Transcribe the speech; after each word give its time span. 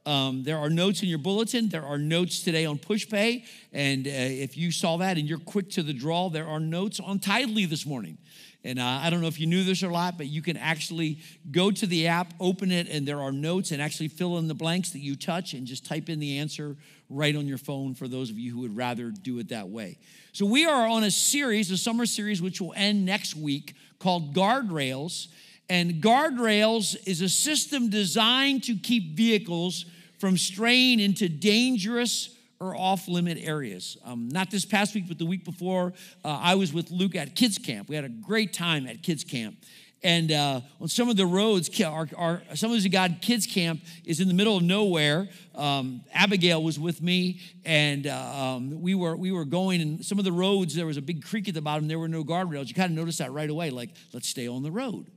Um, 0.10 0.42
there 0.42 0.58
are 0.58 0.72
notes 0.72 1.04
in 1.04 1.08
your 1.08 1.20
bulletin. 1.20 1.70
There 1.70 1.86
are 1.86 2.00
notes 2.00 2.42
today 2.42 2.66
on 2.66 2.80
PushPay. 2.80 3.46
And 3.72 4.08
uh, 4.08 4.10
if 4.10 4.58
you 4.58 4.72
saw 4.72 4.98
that 4.98 5.20
and 5.20 5.30
you're 5.30 5.38
quick 5.38 5.70
to 5.72 5.84
the 5.84 5.94
draw, 5.94 6.32
there 6.32 6.48
are 6.48 6.60
notes 6.60 7.00
on 7.00 7.20
Tithely 7.20 7.70
this 7.70 7.86
morning. 7.86 8.18
And 8.64 8.80
uh, 8.80 9.02
I 9.04 9.12
don't 9.12 9.22
know 9.22 9.28
if 9.28 9.40
you 9.40 9.46
knew 9.46 9.64
this 9.64 9.84
or 9.84 9.92
not, 9.92 10.18
but 10.18 10.26
you 10.26 10.42
can 10.42 10.58
actually 10.58 11.20
go 11.52 11.70
to 11.70 11.86
the 11.86 12.08
app, 12.08 12.34
open 12.40 12.72
it, 12.72 12.90
and 12.90 13.08
there 13.08 13.22
are 13.22 13.32
notes 13.32 13.70
and 13.70 13.80
actually 13.80 14.08
fill 14.08 14.40
in 14.40 14.48
the 14.48 14.56
blanks 14.56 14.90
that 14.94 15.00
you 15.00 15.16
touch 15.16 15.54
and 15.54 15.68
just 15.68 15.86
type 15.86 16.10
in 16.10 16.18
the 16.18 16.40
answer 16.40 16.76
right 17.12 17.36
on 17.36 17.48
your 17.48 17.60
phone 17.60 17.94
for 17.94 18.08
those 18.08 18.32
of 18.32 18.40
you 18.40 18.52
who 18.52 18.62
would 18.62 18.76
rather 18.76 19.12
do 19.12 19.38
it 19.38 19.50
that 19.50 19.70
way. 19.70 20.00
So 20.32 20.44
we 20.44 20.66
are 20.66 20.88
on 20.88 21.04
a 21.04 21.12
series, 21.12 21.70
a 21.70 21.78
summer 21.78 22.08
series, 22.08 22.42
which 22.42 22.60
will 22.60 22.74
end 22.76 23.06
next 23.06 23.36
week 23.36 23.76
called 24.00 24.34
Guardrails. 24.34 25.28
And 25.70 26.02
guardrails 26.02 26.98
is 27.06 27.22
a 27.22 27.30
system 27.30 27.92
designed 27.92 28.64
to 28.64 28.76
keep 28.76 29.16
vehicles 29.16 29.86
from 30.20 30.38
straying 30.38 31.00
into 31.00 31.30
dangerous 31.30 32.36
or 32.60 32.76
off 32.76 33.08
limit 33.08 33.38
areas. 33.42 33.98
Um, 34.06 34.28
not 34.30 34.52
this 34.52 34.66
past 34.66 34.94
week, 34.94 35.06
but 35.08 35.18
the 35.18 35.26
week 35.26 35.46
before, 35.46 35.94
uh, 36.26 36.40
I 36.42 36.56
was 36.56 36.74
with 36.74 36.92
Luke 36.92 37.16
at 37.16 37.36
kids 37.36 37.58
camp. 37.58 37.90
We 37.90 37.96
had 37.96 38.06
a 38.06 38.10
great 38.10 38.54
time 38.54 38.86
at 38.86 39.02
kids 39.02 39.24
camp. 39.24 39.56
And 40.02 40.32
uh, 40.32 40.62
on 40.80 40.88
some 40.88 41.10
of 41.10 41.18
the 41.18 41.26
roads, 41.26 41.70
our, 41.82 42.08
our 42.16 42.42
some 42.56 42.72
of 42.72 42.92
God 42.92 43.18
Kids 43.22 43.46
Camp 43.46 43.82
is 44.06 44.22
in 44.22 44.30
the 44.30 44.34
middle 44.34 44.56
of 44.56 44.64
nowhere. 44.64 45.28
Um, 45.56 46.04
Abigail 46.14 46.64
was 46.64 46.80
with 46.80 47.02
me, 47.02 47.42
and 47.66 48.08
uh, 48.08 48.16
um, 48.16 48.82
we 48.82 48.96
were 48.96 49.18
we 49.18 49.34
were 49.34 49.44
going. 49.44 49.82
And 49.82 50.06
some 50.06 50.18
of 50.18 50.24
the 50.24 50.32
roads, 50.32 50.74
there 50.74 50.86
was 50.86 50.96
a 50.96 51.02
big 51.02 51.26
creek 51.26 51.50
at 51.50 51.54
the 51.54 51.62
bottom. 51.62 51.90
There 51.90 52.00
were 52.00 52.08
no 52.08 52.24
guardrails. 52.24 52.70
You 52.70 52.76
kind 52.76 52.92
of 52.92 52.98
notice 52.98 53.18
that 53.18 53.34
right 53.34 53.50
away. 53.50 53.72
Like, 53.72 53.90
let's 54.14 54.30
stay 54.30 54.48
on 54.48 54.64
the 54.64 54.72
road, 54.72 55.08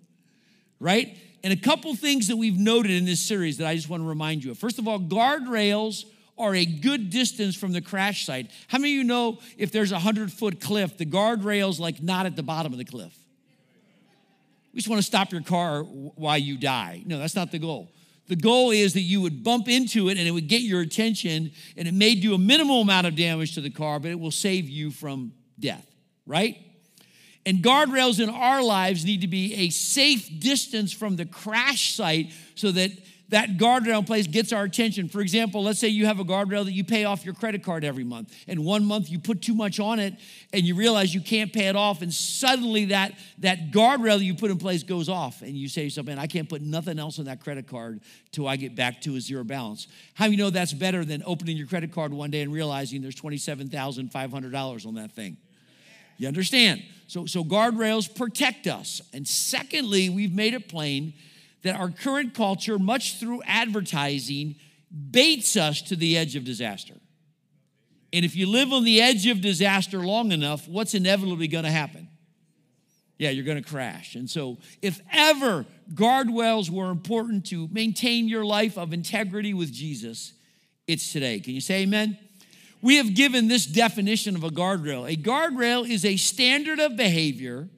right? 0.80 1.16
And 1.44 1.52
a 1.52 1.56
couple 1.56 1.94
things 1.96 2.28
that 2.28 2.36
we've 2.36 2.58
noted 2.58 2.92
in 2.92 3.04
this 3.04 3.20
series 3.20 3.58
that 3.58 3.66
I 3.66 3.74
just 3.74 3.88
want 3.88 4.02
to 4.02 4.08
remind 4.08 4.44
you 4.44 4.52
of. 4.52 4.58
First 4.58 4.78
of 4.78 4.86
all, 4.86 5.00
guardrails 5.00 6.04
are 6.38 6.54
a 6.54 6.64
good 6.64 7.10
distance 7.10 7.56
from 7.56 7.72
the 7.72 7.80
crash 7.80 8.24
site. 8.24 8.50
How 8.68 8.78
many 8.78 8.92
of 8.92 8.96
you 8.98 9.04
know 9.04 9.40
if 9.58 9.72
there's 9.72 9.92
a 9.92 9.96
100 9.96 10.32
foot 10.32 10.60
cliff, 10.60 10.96
the 10.96 11.06
guardrail's 11.06 11.80
like 11.80 12.02
not 12.02 12.26
at 12.26 12.36
the 12.36 12.42
bottom 12.42 12.72
of 12.72 12.78
the 12.78 12.84
cliff? 12.84 13.16
We 14.72 14.78
just 14.78 14.88
want 14.88 15.00
to 15.00 15.06
stop 15.06 15.32
your 15.32 15.42
car 15.42 15.82
while 15.82 16.38
you 16.38 16.56
die. 16.56 17.02
No, 17.04 17.18
that's 17.18 17.36
not 17.36 17.50
the 17.50 17.58
goal. 17.58 17.90
The 18.28 18.36
goal 18.36 18.70
is 18.70 18.94
that 18.94 19.00
you 19.00 19.20
would 19.20 19.44
bump 19.44 19.68
into 19.68 20.08
it 20.08 20.16
and 20.16 20.26
it 20.26 20.30
would 20.30 20.48
get 20.48 20.62
your 20.62 20.80
attention 20.80 21.50
and 21.76 21.88
it 21.88 21.92
may 21.92 22.14
do 22.14 22.34
a 22.34 22.38
minimal 22.38 22.80
amount 22.80 23.06
of 23.06 23.14
damage 23.14 23.54
to 23.56 23.60
the 23.60 23.68
car, 23.68 23.98
but 23.98 24.10
it 24.10 24.18
will 24.18 24.30
save 24.30 24.68
you 24.68 24.90
from 24.90 25.32
death, 25.58 25.86
right? 26.24 26.56
And 27.44 27.58
guardrails 27.58 28.20
in 28.20 28.30
our 28.30 28.62
lives 28.62 29.04
need 29.04 29.22
to 29.22 29.28
be 29.28 29.54
a 29.54 29.70
safe 29.70 30.28
distance 30.38 30.92
from 30.92 31.16
the 31.16 31.26
crash 31.26 31.94
site 31.94 32.30
so 32.54 32.70
that 32.72 32.92
that 33.32 33.56
guardrail 33.56 34.00
in 34.00 34.04
place 34.04 34.26
gets 34.26 34.52
our 34.52 34.64
attention. 34.64 35.08
For 35.08 35.22
example, 35.22 35.62
let's 35.62 35.78
say 35.78 35.88
you 35.88 36.04
have 36.04 36.20
a 36.20 36.24
guardrail 36.24 36.66
that 36.66 36.72
you 36.72 36.84
pay 36.84 37.04
off 37.04 37.24
your 37.24 37.32
credit 37.32 37.62
card 37.62 37.82
every 37.82 38.04
month, 38.04 38.32
and 38.46 38.62
one 38.62 38.84
month 38.84 39.10
you 39.10 39.18
put 39.18 39.40
too 39.40 39.54
much 39.54 39.80
on 39.80 39.98
it 39.98 40.14
and 40.52 40.64
you 40.64 40.74
realize 40.74 41.14
you 41.14 41.22
can't 41.22 41.50
pay 41.50 41.68
it 41.68 41.74
off, 41.74 42.02
and 42.02 42.12
suddenly 42.12 42.86
that, 42.86 43.14
that 43.38 43.70
guardrail 43.70 44.18
that 44.18 44.24
you 44.24 44.34
put 44.34 44.50
in 44.50 44.58
place 44.58 44.82
goes 44.82 45.08
off, 45.08 45.40
and 45.40 45.56
you 45.56 45.66
say 45.66 45.80
to 45.80 45.84
yourself, 45.84 46.06
Man, 46.06 46.18
I 46.18 46.26
can't 46.26 46.48
put 46.48 46.60
nothing 46.60 46.98
else 46.98 47.18
on 47.18 47.24
that 47.24 47.40
credit 47.42 47.66
card 47.66 48.00
till 48.32 48.46
I 48.46 48.56
get 48.56 48.76
back 48.76 49.00
to 49.02 49.16
a 49.16 49.20
zero 49.20 49.44
balance. 49.44 49.88
How 50.12 50.26
you 50.26 50.36
know 50.36 50.50
that's 50.50 50.74
better 50.74 51.02
than 51.02 51.22
opening 51.24 51.56
your 51.56 51.66
credit 51.66 51.90
card 51.90 52.12
one 52.12 52.30
day 52.30 52.42
and 52.42 52.52
realizing 52.52 53.00
there's 53.00 53.16
$27,500 53.16 54.86
on 54.86 54.94
that 54.96 55.12
thing? 55.12 55.38
You 56.22 56.28
understand? 56.28 56.84
So, 57.08 57.26
so 57.26 57.42
guardrails 57.42 58.14
protect 58.14 58.68
us. 58.68 59.02
And 59.12 59.26
secondly, 59.26 60.08
we've 60.08 60.32
made 60.32 60.54
it 60.54 60.68
plain 60.68 61.14
that 61.64 61.74
our 61.74 61.90
current 61.90 62.32
culture, 62.32 62.78
much 62.78 63.18
through 63.18 63.42
advertising, 63.44 64.54
baits 65.10 65.56
us 65.56 65.82
to 65.82 65.96
the 65.96 66.16
edge 66.16 66.36
of 66.36 66.44
disaster. 66.44 66.94
And 68.12 68.24
if 68.24 68.36
you 68.36 68.48
live 68.48 68.72
on 68.72 68.84
the 68.84 69.02
edge 69.02 69.26
of 69.26 69.40
disaster 69.40 69.98
long 69.98 70.30
enough, 70.30 70.68
what's 70.68 70.94
inevitably 70.94 71.48
going 71.48 71.64
to 71.64 71.72
happen? 71.72 72.06
Yeah, 73.18 73.30
you're 73.30 73.44
going 73.44 73.60
to 73.60 73.68
crash. 73.68 74.14
And 74.14 74.30
so, 74.30 74.58
if 74.80 75.00
ever 75.12 75.66
guardrails 75.92 76.70
were 76.70 76.90
important 76.90 77.46
to 77.46 77.68
maintain 77.72 78.28
your 78.28 78.44
life 78.44 78.78
of 78.78 78.92
integrity 78.92 79.54
with 79.54 79.72
Jesus, 79.72 80.34
it's 80.86 81.12
today. 81.12 81.40
Can 81.40 81.54
you 81.54 81.60
say 81.60 81.82
amen? 81.82 82.16
We 82.82 82.96
have 82.96 83.14
given 83.14 83.46
this 83.46 83.64
definition 83.64 84.34
of 84.34 84.42
a 84.42 84.50
guardrail. 84.50 85.10
A 85.10 85.16
guardrail 85.16 85.88
is 85.88 86.04
a 86.04 86.16
standard 86.16 86.80
of 86.80 86.96
behavior, 86.96 87.68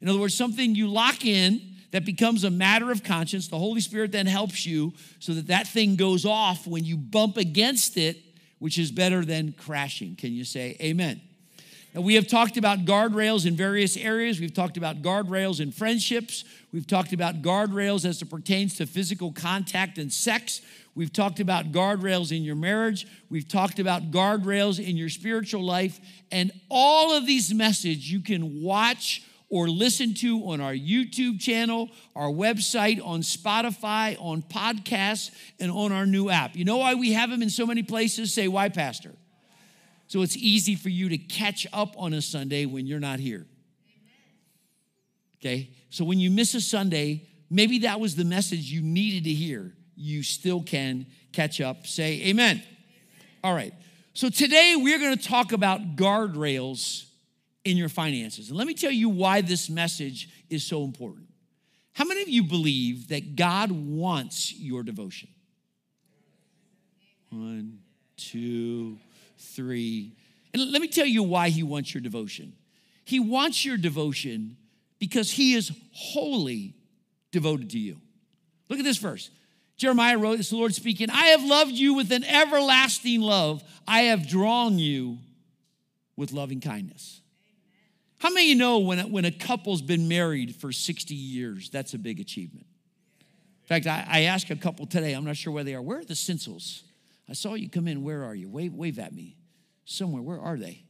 in 0.00 0.08
other 0.08 0.18
words, 0.18 0.34
something 0.34 0.74
you 0.74 0.88
lock 0.88 1.24
in 1.24 1.76
that 1.92 2.04
becomes 2.04 2.44
a 2.44 2.50
matter 2.50 2.90
of 2.90 3.02
conscience. 3.02 3.48
The 3.48 3.58
Holy 3.58 3.80
Spirit 3.80 4.12
then 4.12 4.26
helps 4.26 4.66
you 4.66 4.92
so 5.20 5.32
that 5.34 5.46
that 5.46 5.66
thing 5.66 5.96
goes 5.96 6.26
off 6.26 6.66
when 6.66 6.84
you 6.84 6.96
bump 6.96 7.36
against 7.36 7.96
it, 7.96 8.18
which 8.58 8.78
is 8.78 8.90
better 8.90 9.24
than 9.24 9.52
crashing. 9.52 10.16
Can 10.16 10.32
you 10.32 10.44
say 10.44 10.76
amen? 10.80 11.20
Now, 11.94 12.00
we 12.00 12.14
have 12.14 12.26
talked 12.26 12.56
about 12.56 12.86
guardrails 12.86 13.44
in 13.44 13.54
various 13.54 13.98
areas. 13.98 14.40
We've 14.40 14.54
talked 14.54 14.78
about 14.78 15.02
guardrails 15.02 15.60
in 15.60 15.72
friendships. 15.72 16.44
We've 16.72 16.86
talked 16.86 17.12
about 17.12 17.42
guardrails 17.42 18.06
as 18.06 18.22
it 18.22 18.30
pertains 18.30 18.76
to 18.76 18.86
physical 18.86 19.30
contact 19.30 19.98
and 19.98 20.10
sex. 20.10 20.62
We've 20.94 21.12
talked 21.12 21.38
about 21.38 21.70
guardrails 21.70 22.34
in 22.34 22.44
your 22.44 22.56
marriage. 22.56 23.06
We've 23.28 23.46
talked 23.46 23.78
about 23.78 24.10
guardrails 24.10 24.82
in 24.82 24.96
your 24.96 25.10
spiritual 25.10 25.62
life. 25.64 26.00
And 26.30 26.50
all 26.70 27.14
of 27.14 27.26
these 27.26 27.52
messages 27.52 28.10
you 28.10 28.20
can 28.20 28.62
watch 28.62 29.22
or 29.50 29.68
listen 29.68 30.14
to 30.14 30.48
on 30.48 30.62
our 30.62 30.72
YouTube 30.72 31.38
channel, 31.38 31.90
our 32.16 32.28
website, 32.28 33.04
on 33.04 33.20
Spotify, 33.20 34.16
on 34.18 34.40
podcasts, 34.40 35.30
and 35.60 35.70
on 35.70 35.92
our 35.92 36.06
new 36.06 36.30
app. 36.30 36.56
You 36.56 36.64
know 36.64 36.78
why 36.78 36.94
we 36.94 37.12
have 37.12 37.28
them 37.28 37.42
in 37.42 37.50
so 37.50 37.66
many 37.66 37.82
places? 37.82 38.32
Say, 38.32 38.48
why, 38.48 38.70
Pastor? 38.70 39.12
So 40.12 40.20
it's 40.20 40.36
easy 40.36 40.74
for 40.74 40.90
you 40.90 41.08
to 41.08 41.16
catch 41.16 41.66
up 41.72 41.94
on 41.96 42.12
a 42.12 42.20
Sunday 42.20 42.66
when 42.66 42.86
you're 42.86 43.00
not 43.00 43.18
here. 43.18 43.46
Okay? 45.38 45.70
So 45.88 46.04
when 46.04 46.20
you 46.20 46.30
miss 46.30 46.54
a 46.54 46.60
Sunday, 46.60 47.26
maybe 47.48 47.78
that 47.78 47.98
was 47.98 48.14
the 48.14 48.26
message 48.26 48.70
you 48.70 48.82
needed 48.82 49.24
to 49.24 49.32
hear. 49.32 49.72
You 49.96 50.22
still 50.22 50.62
can 50.62 51.06
catch 51.32 51.62
up. 51.62 51.86
Say 51.86 52.24
amen. 52.24 52.56
amen. 52.56 52.62
All 53.42 53.54
right. 53.54 53.72
So 54.12 54.28
today 54.28 54.74
we're 54.76 54.98
going 54.98 55.16
to 55.16 55.28
talk 55.28 55.52
about 55.52 55.96
guardrails 55.96 57.06
in 57.64 57.78
your 57.78 57.88
finances. 57.88 58.50
And 58.50 58.58
let 58.58 58.66
me 58.66 58.74
tell 58.74 58.92
you 58.92 59.08
why 59.08 59.40
this 59.40 59.70
message 59.70 60.28
is 60.50 60.62
so 60.62 60.84
important. 60.84 61.28
How 61.94 62.04
many 62.04 62.20
of 62.20 62.28
you 62.28 62.42
believe 62.42 63.08
that 63.08 63.34
God 63.34 63.70
wants 63.70 64.52
your 64.52 64.82
devotion? 64.82 65.30
One, 67.30 67.78
two, 68.18 68.98
three. 68.98 69.11
And 70.54 70.70
let 70.70 70.80
me 70.80 70.88
tell 70.88 71.06
you 71.06 71.22
why 71.22 71.48
He 71.48 71.62
wants 71.62 71.94
your 71.94 72.00
devotion. 72.00 72.54
He 73.04 73.20
wants 73.20 73.64
your 73.64 73.76
devotion 73.76 74.56
because 74.98 75.30
He 75.30 75.54
is 75.54 75.72
wholly 75.92 76.74
devoted 77.30 77.70
to 77.70 77.78
you. 77.78 77.98
Look 78.68 78.78
at 78.78 78.84
this 78.84 78.98
verse. 78.98 79.30
Jeremiah 79.76 80.18
wrote, 80.18 80.38
It's 80.38 80.50
the 80.50 80.56
Lord 80.56 80.74
speaking, 80.74 81.10
I 81.10 81.26
have 81.28 81.44
loved 81.44 81.72
you 81.72 81.94
with 81.94 82.12
an 82.12 82.24
everlasting 82.24 83.20
love. 83.20 83.62
I 83.86 84.02
have 84.02 84.28
drawn 84.28 84.78
you 84.78 85.18
with 86.16 86.32
loving 86.32 86.60
kindness. 86.60 87.20
How 88.18 88.30
many 88.30 88.46
of 88.46 88.48
you 88.50 88.54
know 88.54 88.78
when 88.78 89.00
a, 89.00 89.02
when 89.02 89.24
a 89.24 89.32
couple's 89.32 89.82
been 89.82 90.06
married 90.06 90.54
for 90.54 90.70
60 90.70 91.14
years, 91.14 91.68
that's 91.70 91.94
a 91.94 91.98
big 91.98 92.20
achievement? 92.20 92.66
In 93.62 93.66
fact, 93.66 93.86
I, 93.86 94.06
I 94.08 94.20
asked 94.22 94.50
a 94.50 94.56
couple 94.56 94.86
today, 94.86 95.14
I'm 95.14 95.24
not 95.24 95.36
sure 95.36 95.52
where 95.52 95.64
they 95.64 95.74
are. 95.74 95.82
Where 95.82 95.98
are 95.98 96.04
the 96.04 96.14
Sinsels? 96.14 96.82
I 97.32 97.34
saw 97.34 97.54
you 97.54 97.70
come 97.70 97.88
in. 97.88 98.02
Where 98.02 98.24
are 98.24 98.34
you? 98.34 98.50
Wave, 98.50 98.74
wave 98.74 98.98
at 98.98 99.14
me. 99.14 99.38
Somewhere. 99.86 100.20
Where 100.20 100.38
are 100.38 100.58
they? 100.58 100.84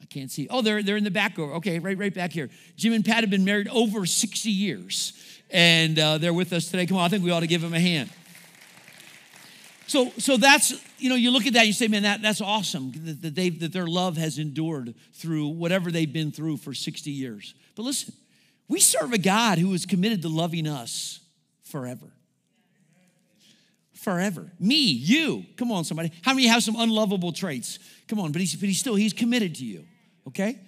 I 0.00 0.04
can't 0.04 0.30
see. 0.30 0.46
Oh, 0.48 0.62
they're, 0.62 0.80
they're 0.80 0.96
in 0.96 1.02
the 1.02 1.10
back 1.10 1.40
over. 1.40 1.54
Okay, 1.54 1.80
right, 1.80 1.98
right 1.98 2.14
back 2.14 2.32
here. 2.32 2.48
Jim 2.76 2.92
and 2.92 3.04
Pat 3.04 3.24
have 3.24 3.30
been 3.30 3.44
married 3.44 3.66
over 3.66 4.06
60 4.06 4.48
years, 4.48 5.12
and 5.50 5.98
uh, 5.98 6.18
they're 6.18 6.32
with 6.32 6.52
us 6.52 6.70
today. 6.70 6.86
Come 6.86 6.98
on, 6.98 7.04
I 7.04 7.08
think 7.08 7.24
we 7.24 7.32
ought 7.32 7.40
to 7.40 7.48
give 7.48 7.62
them 7.62 7.74
a 7.74 7.80
hand. 7.80 8.10
So, 9.88 10.12
so 10.18 10.36
that's, 10.36 10.72
you 10.98 11.08
know, 11.08 11.16
you 11.16 11.32
look 11.32 11.46
at 11.48 11.54
that, 11.54 11.66
you 11.66 11.72
say, 11.72 11.88
man, 11.88 12.04
that, 12.04 12.22
that's 12.22 12.40
awesome 12.40 12.92
that, 12.94 13.22
that, 13.22 13.34
they, 13.34 13.48
that 13.48 13.72
their 13.72 13.88
love 13.88 14.16
has 14.18 14.38
endured 14.38 14.94
through 15.14 15.48
whatever 15.48 15.90
they've 15.90 16.12
been 16.12 16.30
through 16.30 16.58
for 16.58 16.74
60 16.74 17.10
years. 17.10 17.54
But 17.74 17.82
listen, 17.82 18.14
we 18.68 18.78
serve 18.78 19.12
a 19.12 19.18
God 19.18 19.58
who 19.58 19.72
is 19.72 19.84
committed 19.84 20.22
to 20.22 20.28
loving 20.28 20.68
us 20.68 21.18
forever. 21.64 22.13
Forever. 24.04 24.52
Me, 24.60 24.82
you. 24.84 25.46
Come 25.56 25.72
on, 25.72 25.84
somebody. 25.84 26.12
How 26.20 26.34
many 26.34 26.46
have 26.46 26.62
some 26.62 26.76
unlovable 26.78 27.32
traits? 27.32 27.78
Come 28.06 28.20
on, 28.20 28.32
but 28.32 28.40
he's, 28.40 28.54
but 28.54 28.68
he's 28.68 28.78
still, 28.78 28.96
he's 28.96 29.14
committed 29.14 29.54
to 29.54 29.64
you, 29.64 29.86
okay? 30.28 30.60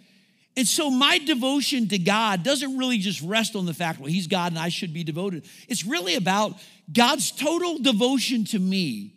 And 0.57 0.67
so 0.67 0.91
my 0.91 1.19
devotion 1.19 1.87
to 1.89 1.99
God 1.99 2.43
doesn't 2.43 2.79
really 2.79 2.97
just 2.97 3.21
rest 3.21 3.55
on 3.55 3.67
the 3.67 3.75
fact, 3.75 4.01
well, 4.01 4.09
He's 4.09 4.27
God 4.27 4.53
and 4.53 4.59
I 4.59 4.71
should 4.71 4.95
be 4.95 5.05
devoted. 5.05 5.45
It's 5.69 5.85
really 5.85 6.15
about 6.15 6.55
God's 6.91 7.31
total 7.31 7.77
devotion 7.77 8.47
to 8.47 8.59
me 8.59 9.13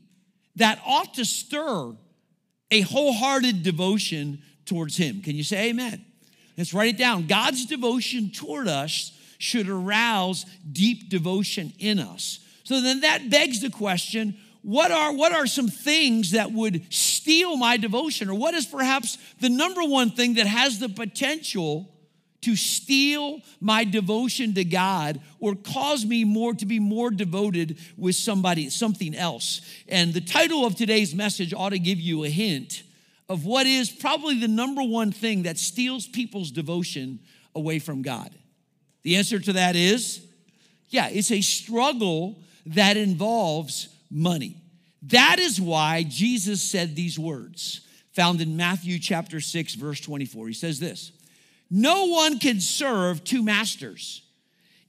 that 0.58 0.82
ought 0.86 1.14
to 1.14 1.24
stir 1.24 1.96
a 2.72 2.82
wholehearted 2.82 3.64
devotion 3.64 4.42
towards 4.66 4.98
Him. 4.98 5.22
Can 5.22 5.38
you 5.38 5.46
say 5.46 5.70
amen? 5.70 6.04
Let's 6.58 6.74
write 6.74 6.90
it 6.90 6.98
down. 6.98 7.28
God's 7.28 7.66
devotion 7.66 8.32
toward 8.32 8.68
us 8.68 9.18
should 9.38 9.70
arouse 9.70 10.46
deep 10.70 11.08
devotion 11.08 11.72
in 11.80 12.00
us. 12.00 12.42
So 12.70 12.82
then 12.82 13.00
that 13.00 13.32
begs 13.32 13.62
the 13.62 13.72
question 13.72 14.38
what 14.62 14.92
are, 14.92 15.12
what 15.12 15.32
are 15.32 15.48
some 15.48 15.70
things 15.70 16.32
that 16.34 16.52
would 16.52 16.94
steal 16.94 17.58
my 17.58 17.78
devotion? 17.78 18.30
Or 18.30 18.36
what 18.36 18.54
is 18.54 18.68
perhaps 18.68 19.18
the 19.40 19.50
number 19.50 19.84
one 19.84 20.12
thing 20.12 20.36
that 20.36 20.46
has 20.46 20.78
the 20.78 20.88
potential 20.88 21.90
to 22.42 22.56
steal 22.56 23.40
my 23.60 23.86
devotion 23.86 24.54
to 24.54 24.64
God 24.64 25.20
or 25.40 25.56
cause 25.56 26.06
me 26.06 26.24
more 26.24 26.54
to 26.54 26.66
be 26.68 26.78
more 26.78 27.10
devoted 27.10 27.80
with 27.98 28.14
somebody, 28.14 28.70
something 28.70 29.16
else? 29.16 29.62
And 29.88 30.14
the 30.14 30.22
title 30.22 30.64
of 30.64 30.76
today's 30.76 31.16
message 31.16 31.56
ought 31.56 31.70
to 31.70 31.80
give 31.80 32.00
you 32.00 32.24
a 32.24 32.30
hint 32.30 32.84
of 33.28 33.46
what 33.46 33.66
is 33.66 33.90
probably 33.90 34.40
the 34.40 34.48
number 34.48 34.84
one 34.84 35.12
thing 35.12 35.42
that 35.42 35.58
steals 35.58 36.06
people's 36.06 36.52
devotion 36.52 37.18
away 37.56 37.80
from 37.80 38.04
God. 38.04 38.30
The 39.02 39.16
answer 39.16 39.40
to 39.40 39.54
that 39.54 39.76
is 39.76 40.24
yeah, 40.90 41.10
it's 41.10 41.32
a 41.32 41.42
struggle 41.42 42.44
that 42.70 42.98
involves 42.98 43.90
money. 44.10 44.58
That 45.04 45.40
is 45.40 45.60
why 45.60 46.04
Jesus 46.04 46.62
said 46.62 46.96
these 46.96 47.18
words 47.18 47.82
found 48.14 48.42
in 48.42 48.58
Matthew 48.58 49.00
chapter 49.00 49.40
6 49.40 49.76
verse 49.76 50.00
24. 50.02 50.48
He 50.48 50.54
says 50.54 50.80
this, 50.80 51.12
"No 51.70 52.06
one 52.06 52.40
can 52.40 52.60
serve 52.60 53.24
two 53.24 53.42
masters. 53.42 54.22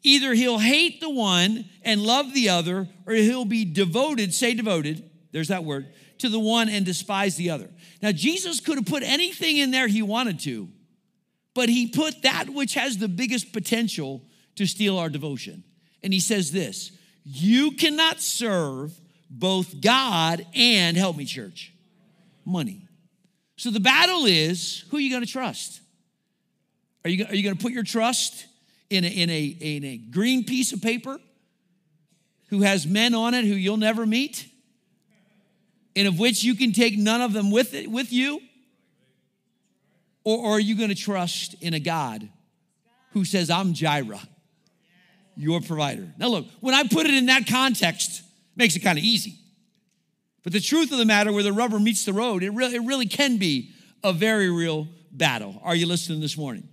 Either 0.02 0.34
he'll 0.34 0.58
hate 0.58 1.00
the 1.00 1.10
one 1.10 1.68
and 1.82 2.02
love 2.02 2.32
the 2.32 2.48
other, 2.48 2.88
or 3.06 3.14
he'll 3.14 3.44
be 3.44 3.64
devoted, 3.64 4.34
say 4.34 4.54
devoted, 4.54 5.08
there's 5.32 5.48
that 5.48 5.64
word, 5.64 5.92
to 6.18 6.28
the 6.28 6.40
one 6.40 6.68
and 6.68 6.84
despise 6.84 7.36
the 7.36 7.50
other." 7.50 7.70
Now 8.02 8.12
Jesus 8.12 8.60
could 8.60 8.76
have 8.76 8.86
put 8.86 9.02
anything 9.02 9.58
in 9.58 9.70
there 9.70 9.88
he 9.88 10.02
wanted 10.02 10.40
to, 10.40 10.68
but 11.54 11.68
he 11.68 11.86
put 11.86 12.22
that 12.22 12.50
which 12.50 12.74
has 12.74 12.98
the 12.98 13.08
biggest 13.08 13.52
potential 13.52 14.26
to 14.56 14.66
steal 14.66 14.98
our 14.98 15.08
devotion. 15.08 15.62
And 16.02 16.12
he 16.12 16.20
says 16.20 16.50
this, 16.50 16.92
you 17.24 17.72
cannot 17.72 18.20
serve 18.20 18.92
both 19.30 19.80
God 19.80 20.44
and, 20.54 20.96
help 20.96 21.16
me, 21.16 21.24
church, 21.24 21.72
money. 22.44 22.88
So 23.56 23.70
the 23.70 23.80
battle 23.80 24.24
is 24.24 24.84
who 24.90 24.96
are 24.96 25.00
you 25.00 25.10
going 25.10 25.24
to 25.24 25.30
trust? 25.30 25.80
Are 27.04 27.10
you, 27.10 27.24
are 27.26 27.34
you 27.34 27.42
going 27.42 27.56
to 27.56 27.62
put 27.62 27.72
your 27.72 27.84
trust 27.84 28.46
in 28.88 29.04
a, 29.04 29.08
in, 29.08 29.30
a, 29.30 29.44
in 29.44 29.84
a 29.84 29.96
green 29.96 30.44
piece 30.44 30.72
of 30.72 30.82
paper 30.82 31.18
who 32.48 32.62
has 32.62 32.86
men 32.86 33.14
on 33.14 33.34
it 33.34 33.44
who 33.44 33.54
you'll 33.54 33.76
never 33.76 34.04
meet? 34.04 34.46
And 35.94 36.08
of 36.08 36.18
which 36.18 36.42
you 36.42 36.54
can 36.54 36.72
take 36.72 36.96
none 36.96 37.20
of 37.20 37.32
them 37.32 37.50
with, 37.50 37.74
it, 37.74 37.90
with 37.90 38.12
you? 38.12 38.40
Or, 40.24 40.38
or 40.38 40.50
are 40.52 40.60
you 40.60 40.76
going 40.76 40.90
to 40.90 40.94
trust 40.94 41.54
in 41.60 41.74
a 41.74 41.80
God 41.80 42.28
who 43.12 43.24
says, 43.24 43.50
I'm 43.50 43.74
Jireh, 43.74 44.20
your 45.40 45.60
provider? 45.60 46.12
Now, 46.18 46.28
look, 46.28 46.46
when 46.60 46.74
I 46.74 46.84
put 46.84 47.06
it 47.06 47.14
in 47.14 47.26
that 47.26 47.46
context, 47.46 48.22
makes 48.56 48.76
it 48.76 48.80
kind 48.80 48.98
of 48.98 49.04
easy. 49.04 49.36
But 50.42 50.52
the 50.52 50.60
truth 50.60 50.92
of 50.92 50.98
the 50.98 51.04
matter, 51.04 51.32
where 51.32 51.42
the 51.42 51.52
rubber 51.52 51.78
meets 51.78 52.04
the 52.04 52.12
road, 52.12 52.42
it 52.42 52.50
really, 52.50 52.76
it 52.76 52.82
really 52.82 53.06
can 53.06 53.36
be 53.36 53.70
a 54.02 54.12
very 54.12 54.50
real 54.50 54.88
battle. 55.12 55.60
Are 55.62 55.74
you 55.74 55.86
listening 55.86 56.20
this 56.20 56.36
morning? 56.36 56.68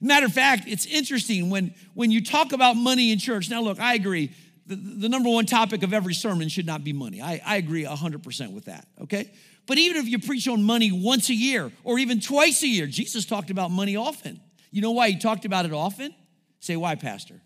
Matter 0.00 0.26
of 0.26 0.32
fact, 0.32 0.64
it's 0.66 0.84
interesting 0.86 1.48
when, 1.48 1.74
when 1.94 2.10
you 2.10 2.24
talk 2.24 2.52
about 2.52 2.76
money 2.76 3.12
in 3.12 3.18
church. 3.18 3.48
Now, 3.48 3.62
look, 3.62 3.78
I 3.78 3.94
agree. 3.94 4.32
The, 4.66 4.74
the 4.74 5.08
number 5.08 5.28
one 5.28 5.46
topic 5.46 5.82
of 5.84 5.92
every 5.92 6.14
sermon 6.14 6.48
should 6.48 6.66
not 6.66 6.82
be 6.82 6.92
money. 6.92 7.20
I, 7.22 7.40
I 7.44 7.56
agree 7.56 7.84
100% 7.84 8.52
with 8.52 8.64
that, 8.64 8.86
okay? 9.02 9.30
But 9.66 9.78
even 9.78 9.98
if 9.98 10.08
you 10.08 10.18
preach 10.18 10.48
on 10.48 10.62
money 10.64 10.90
once 10.90 11.28
a 11.30 11.34
year 11.34 11.70
or 11.84 11.98
even 12.00 12.20
twice 12.20 12.62
a 12.62 12.66
year, 12.66 12.86
Jesus 12.86 13.24
talked 13.26 13.50
about 13.50 13.70
money 13.70 13.94
often. 13.94 14.40
You 14.72 14.82
know 14.82 14.90
why 14.90 15.10
he 15.10 15.18
talked 15.18 15.44
about 15.44 15.66
it 15.66 15.72
often? 15.72 16.14
Say, 16.58 16.76
why, 16.76 16.96
Pastor? 16.96 17.40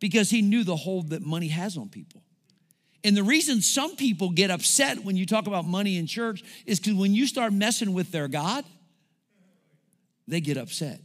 Because 0.00 0.30
he 0.30 0.42
knew 0.42 0.64
the 0.64 0.76
hold 0.76 1.10
that 1.10 1.22
money 1.22 1.48
has 1.48 1.76
on 1.76 1.88
people. 1.88 2.22
And 3.04 3.16
the 3.16 3.22
reason 3.22 3.60
some 3.62 3.96
people 3.96 4.30
get 4.30 4.50
upset 4.50 5.04
when 5.04 5.16
you 5.16 5.26
talk 5.26 5.46
about 5.46 5.64
money 5.64 5.96
in 5.96 6.06
church 6.06 6.42
is 6.66 6.80
because 6.80 6.94
when 6.94 7.14
you 7.14 7.26
start 7.26 7.52
messing 7.52 7.94
with 7.94 8.10
their 8.10 8.28
God, 8.28 8.64
they 10.26 10.40
get 10.40 10.56
upset. 10.56 11.00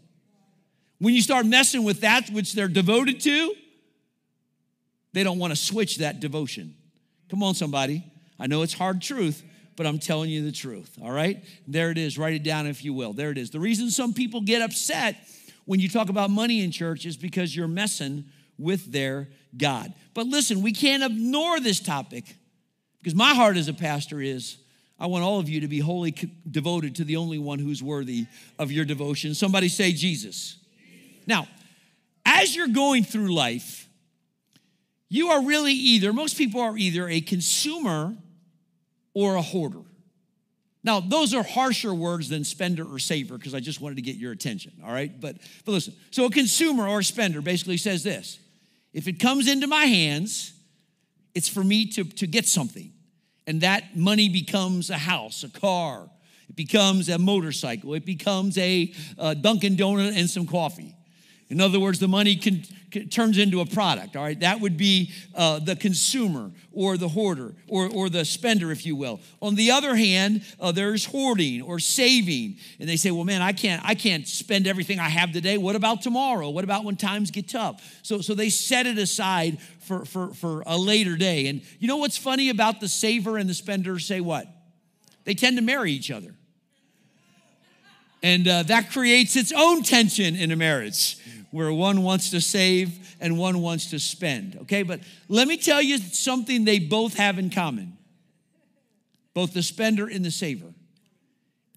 When 1.00 1.13
you 1.13 1.22
start 1.22 1.45
messing 1.45 1.84
with 1.84 2.01
that 2.01 2.30
which 2.30 2.54
they're 2.54 2.68
devoted 2.68 3.19
to, 3.22 3.56
they 5.13 5.24
don't 5.24 5.38
want 5.38 5.51
to 5.51 5.57
switch 5.57 5.98
that 5.98 6.19
devotion. 6.19 6.75
Come 7.30 7.44
on, 7.44 7.56
somebody. 7.56 8.04
I 8.40 8.48
know 8.48 8.63
it's 8.63 8.74
hard 8.74 9.01
truth, 9.01 9.44
but 9.75 9.86
I'm 9.86 10.00
telling 10.00 10.30
you 10.30 10.44
the 10.44 10.51
truth, 10.51 10.98
all 11.01 11.12
right? 11.12 11.44
There 11.68 11.92
it 11.92 11.98
is. 11.98 12.18
Write 12.18 12.34
it 12.34 12.44
down 12.44 12.68
if 12.68 12.84
you 12.84 12.94
will. 12.94 13.13
There 13.13 13.31
it 13.31 13.38
is. 13.38 13.51
The 13.51 13.60
reason 13.60 13.90
some 13.90 14.13
people 14.13 14.42
get 14.42 14.62
upset 14.62 15.16
when 15.66 15.80
you 15.80 15.90
talk 15.90 16.10
about 16.10 16.30
money 16.30 16.63
in 16.63 16.72
church 16.72 17.06
is 17.06 17.16
because 17.16 17.56
you're 17.56 17.68
messing 17.68 18.25
with 18.57 18.91
their 18.91 19.29
God. 19.55 19.94
But 20.13 20.27
listen, 20.27 20.61
we 20.61 20.73
can't 20.73 21.03
ignore 21.03 21.59
this 21.59 21.79
topic 21.79 22.35
because 23.00 23.15
my 23.15 23.33
heart 23.33 23.57
as 23.57 23.67
a 23.67 23.73
pastor 23.73 24.21
is 24.21 24.57
I 25.00 25.07
want 25.07 25.23
all 25.23 25.39
of 25.39 25.50
you 25.50 25.61
to 25.61 25.67
be 25.67 25.79
wholly 25.79 26.15
devoted 26.50 26.95
to 26.95 27.03
the 27.03 27.17
only 27.17 27.38
one 27.38 27.59
who's 27.59 27.83
worthy 27.83 28.25
of 28.57 28.71
your 28.71 28.85
devotion. 28.85 29.33
Somebody 29.33 29.67
say 29.67 29.91
Jesus. 29.91 30.57
Now, 31.25 31.47
as 32.25 32.55
you're 32.55 32.67
going 32.67 33.03
through 33.03 33.33
life, 33.33 33.88
you 35.09 35.29
are 35.29 35.44
really 35.44 35.73
either, 35.73 36.13
most 36.13 36.38
people 36.38 36.61
are 36.61 36.77
either 36.77 37.07
a 37.09 37.21
consumer 37.21 38.15
or 39.13 39.35
a 39.35 39.41
hoarder. 39.41 39.83
Now, 40.83 41.00
those 41.00 41.33
are 41.33 41.44
harsher 41.44 41.94
words 41.94 42.27
than 42.30 42.44
spender 42.44 42.83
or 42.83 43.00
saver 43.00 43.38
because 43.38 43.53
I 43.53 43.62
just 43.62 43.80
wanted 43.80 43.95
to 43.95 44.01
get 44.01 44.18
your 44.18 44.33
attention, 44.33 44.74
all 44.83 44.91
right? 44.91 45.12
But, 45.19 45.38
but 45.63 45.71
listen, 45.71 45.94
so 46.12 46.25
a 46.25 46.30
consumer 46.30 46.88
or 46.88 47.00
a 47.00 47.03
spender 47.03 47.41
basically 47.41 47.77
says 47.77 48.03
this 48.03 48.39
if 48.94 49.07
it 49.07 49.19
comes 49.19 49.47
into 49.47 49.68
my 49.68 49.85
hands, 49.85 50.53
it's 51.33 51.47
for 51.47 51.63
me 51.63 51.88
to, 51.91 52.03
to 52.03 52.27
get 52.27 52.45
something. 52.45 52.91
And 53.47 53.62
that 53.62 53.97
money 53.97 54.30
becomes 54.30 54.89
a 54.89 54.97
house, 54.97 55.44
a 55.44 55.50
car, 55.50 56.09
it 56.50 56.56
becomes 56.56 57.09
a 57.09 57.18
motorcycle, 57.18 57.94
it 57.94 58.06
becomes 58.06 58.57
a, 58.57 58.94
a 59.18 59.35
Dunkin' 59.35 59.75
Donut 59.75 60.18
and 60.18 60.30
some 60.30 60.45
coffee. 60.45 60.95
In 61.53 61.61
other 61.61 61.79
words, 61.79 62.00
the 62.00 62.07
money 62.07 62.35
can, 62.35 62.63
can, 62.89 63.09
turns 63.09 63.38
into 63.38 63.61
a 63.61 63.65
product, 63.67 64.15
all 64.15 64.23
right? 64.23 64.39
That 64.39 64.59
would 64.59 64.75
be 64.75 65.11
uh, 65.35 65.59
the 65.59 65.75
consumer 65.75 66.49
or 66.71 66.97
the 66.97 67.07
hoarder 67.07 67.54
or, 67.68 67.87
or 67.89 68.09
the 68.09 68.25
spender, 68.25 68.71
if 68.71 68.87
you 68.87 68.95
will. 68.95 69.19
On 69.39 69.54
the 69.54 69.69
other 69.69 69.94
hand, 69.94 70.44
uh, 70.59 70.71
there's 70.71 71.06
hoarding 71.06 71.61
or 71.61 71.78
saving. 71.78 72.57
And 72.80 72.89
they 72.89 72.95
say, 72.95 73.11
well, 73.11 73.23
man, 73.23 73.44
I 73.44 73.51
can't, 73.51 73.85
I 73.85 73.94
can't 73.94 74.28
spend 74.28 74.66
everything 74.66 74.99
I 74.99 75.09
have 75.09 75.31
today. 75.31 75.59
What 75.59 75.75
about 75.75 76.01
tomorrow? 76.01 76.49
What 76.49 76.63
about 76.63 76.85
when 76.85 76.95
times 76.95 77.30
get 77.30 77.47
tough? 77.47 77.99
So, 78.01 78.19
so 78.21 78.33
they 78.33 78.49
set 78.49 78.87
it 78.87 78.97
aside 78.97 79.59
for, 79.81 80.06
for, 80.06 80.33
for 80.33 80.63
a 80.66 80.75
later 80.75 81.16
day. 81.16 81.45
And 81.49 81.61
you 81.78 81.87
know 81.87 81.97
what's 81.97 82.18
funny 82.18 82.49
about 82.49 82.80
the 82.80 82.87
saver 82.87 83.37
and 83.37 83.47
the 83.47 83.54
spender? 83.54 83.99
Say 83.99 84.21
what? 84.21 84.47
They 85.23 85.35
tend 85.35 85.57
to 85.57 85.63
marry 85.63 85.92
each 85.92 86.09
other. 86.09 86.33
And 88.23 88.47
uh, 88.47 88.63
that 88.63 88.92
creates 88.92 89.35
its 89.35 89.51
own 89.51 89.83
tension 89.83 90.35
in 90.35 90.51
a 90.51 90.56
marriage 90.56 91.18
where 91.51 91.71
one 91.71 92.01
wants 92.01 92.31
to 92.31 92.42
save 92.42 93.15
and 93.19 93.37
one 93.37 93.61
wants 93.61 93.92
to 93.92 93.99
spend. 93.99 94.57
Okay, 94.61 94.81
but 94.81 95.01
let 95.27 95.47
me 95.47 95.57
tell 95.57 95.81
you 95.81 95.99
something 95.99 96.65
they 96.65 96.80
both 96.80 97.15
have 97.15 97.37
in 97.37 97.49
common 97.49 97.97
both 99.33 99.53
the 99.53 99.63
spender 99.63 100.07
and 100.07 100.23
the 100.23 100.31
saver. 100.31 100.73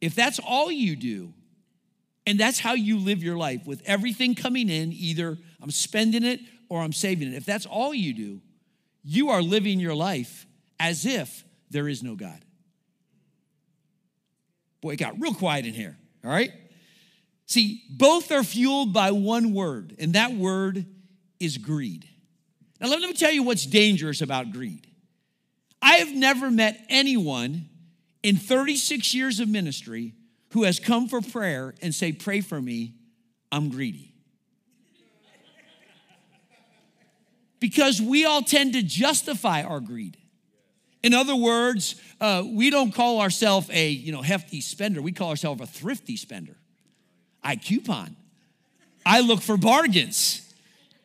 If 0.00 0.14
that's 0.14 0.38
all 0.38 0.70
you 0.70 0.94
do, 0.94 1.32
and 2.26 2.38
that's 2.38 2.58
how 2.58 2.74
you 2.74 2.98
live 2.98 3.22
your 3.22 3.36
life 3.36 3.66
with 3.66 3.82
everything 3.86 4.34
coming 4.34 4.68
in, 4.68 4.92
either 4.92 5.38
I'm 5.62 5.70
spending 5.70 6.24
it 6.24 6.40
or 6.68 6.82
I'm 6.82 6.92
saving 6.92 7.28
it. 7.28 7.34
If 7.34 7.44
that's 7.44 7.66
all 7.66 7.94
you 7.94 8.12
do, 8.12 8.40
you 9.04 9.30
are 9.30 9.40
living 9.40 9.80
your 9.80 9.94
life 9.94 10.46
as 10.78 11.06
if 11.06 11.44
there 11.70 11.88
is 11.88 12.02
no 12.02 12.14
God. 12.14 12.44
Boy, 14.80 14.92
it 14.92 14.96
got 14.96 15.18
real 15.20 15.34
quiet 15.34 15.64
in 15.64 15.72
here, 15.72 15.96
all 16.26 16.33
right? 16.33 16.50
See, 17.47 17.83
both 17.88 18.33
are 18.33 18.42
fueled 18.42 18.92
by 18.92 19.12
one 19.12 19.54
word, 19.54 19.95
and 20.00 20.14
that 20.14 20.33
word 20.33 20.85
is 21.38 21.59
greed. 21.59 22.09
Now, 22.80 22.88
let 22.88 23.00
me 23.00 23.12
tell 23.12 23.30
you 23.30 23.45
what's 23.45 23.64
dangerous 23.64 24.21
about 24.21 24.52
greed. 24.52 24.87
I 25.80 25.95
have 25.95 26.12
never 26.12 26.50
met 26.50 26.85
anyone 26.88 27.68
in 28.23 28.37
36 28.37 29.14
years 29.14 29.38
of 29.38 29.49
ministry 29.49 30.14
who 30.50 30.64
has 30.64 30.80
come 30.80 31.06
for 31.06 31.21
prayer 31.21 31.75
and 31.80 31.95
say, 31.95 32.12
Pray 32.12 32.40
for 32.40 32.61
me, 32.61 32.95
I'm 33.52 33.68
greedy. 33.68 34.12
Because 37.61 38.02
we 38.02 38.25
all 38.25 38.42
tend 38.42 38.73
to 38.73 38.83
justify 38.83 39.62
our 39.62 39.80
greed. 39.80 40.18
In 41.06 41.14
other 41.14 41.36
words, 41.36 41.94
uh, 42.20 42.42
we 42.44 42.68
don't 42.68 42.92
call 42.92 43.20
ourselves 43.20 43.70
a 43.72 43.90
you 43.90 44.10
know 44.10 44.22
hefty 44.22 44.60
spender. 44.60 45.00
We 45.00 45.12
call 45.12 45.30
ourselves 45.30 45.60
a 45.60 45.66
thrifty 45.66 46.16
spender. 46.16 46.56
I 47.44 47.54
coupon. 47.54 48.16
I 49.04 49.20
look 49.20 49.40
for 49.40 49.56
bargains. 49.56 50.42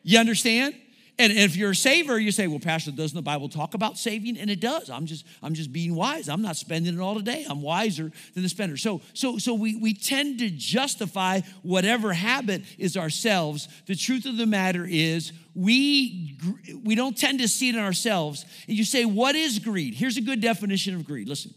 You 0.02 0.18
understand? 0.18 0.74
And 1.18 1.32
if 1.32 1.56
you're 1.56 1.72
a 1.72 1.76
saver, 1.76 2.18
you 2.18 2.32
say, 2.32 2.46
"Well, 2.46 2.58
Pastor, 2.58 2.90
doesn't 2.90 3.14
the 3.14 3.22
Bible 3.22 3.48
talk 3.48 3.74
about 3.74 3.98
saving?" 3.98 4.38
And 4.38 4.50
it 4.50 4.60
does. 4.60 4.88
I'm 4.88 5.04
just, 5.04 5.26
I'm 5.42 5.52
just 5.52 5.70
being 5.70 5.94
wise. 5.94 6.28
I'm 6.28 6.40
not 6.40 6.56
spending 6.56 6.94
it 6.94 7.00
all 7.00 7.14
today. 7.14 7.44
I'm 7.48 7.60
wiser 7.60 8.10
than 8.34 8.42
the 8.42 8.48
spender. 8.48 8.78
So, 8.78 9.02
so, 9.12 9.36
so 9.36 9.52
we 9.52 9.76
we 9.76 9.92
tend 9.92 10.38
to 10.38 10.48
justify 10.48 11.40
whatever 11.62 12.14
habit 12.14 12.62
is 12.78 12.96
ourselves. 12.96 13.68
The 13.86 13.94
truth 13.94 14.24
of 14.24 14.38
the 14.38 14.46
matter 14.46 14.86
is, 14.88 15.32
we 15.54 16.38
we 16.82 16.94
don't 16.94 17.16
tend 17.16 17.40
to 17.40 17.48
see 17.48 17.68
it 17.68 17.74
in 17.74 17.82
ourselves. 17.82 18.46
And 18.66 18.76
you 18.76 18.84
say, 18.84 19.04
"What 19.04 19.34
is 19.34 19.58
greed?" 19.58 19.94
Here's 19.94 20.16
a 20.16 20.22
good 20.22 20.40
definition 20.40 20.94
of 20.94 21.04
greed. 21.04 21.28
Listen, 21.28 21.52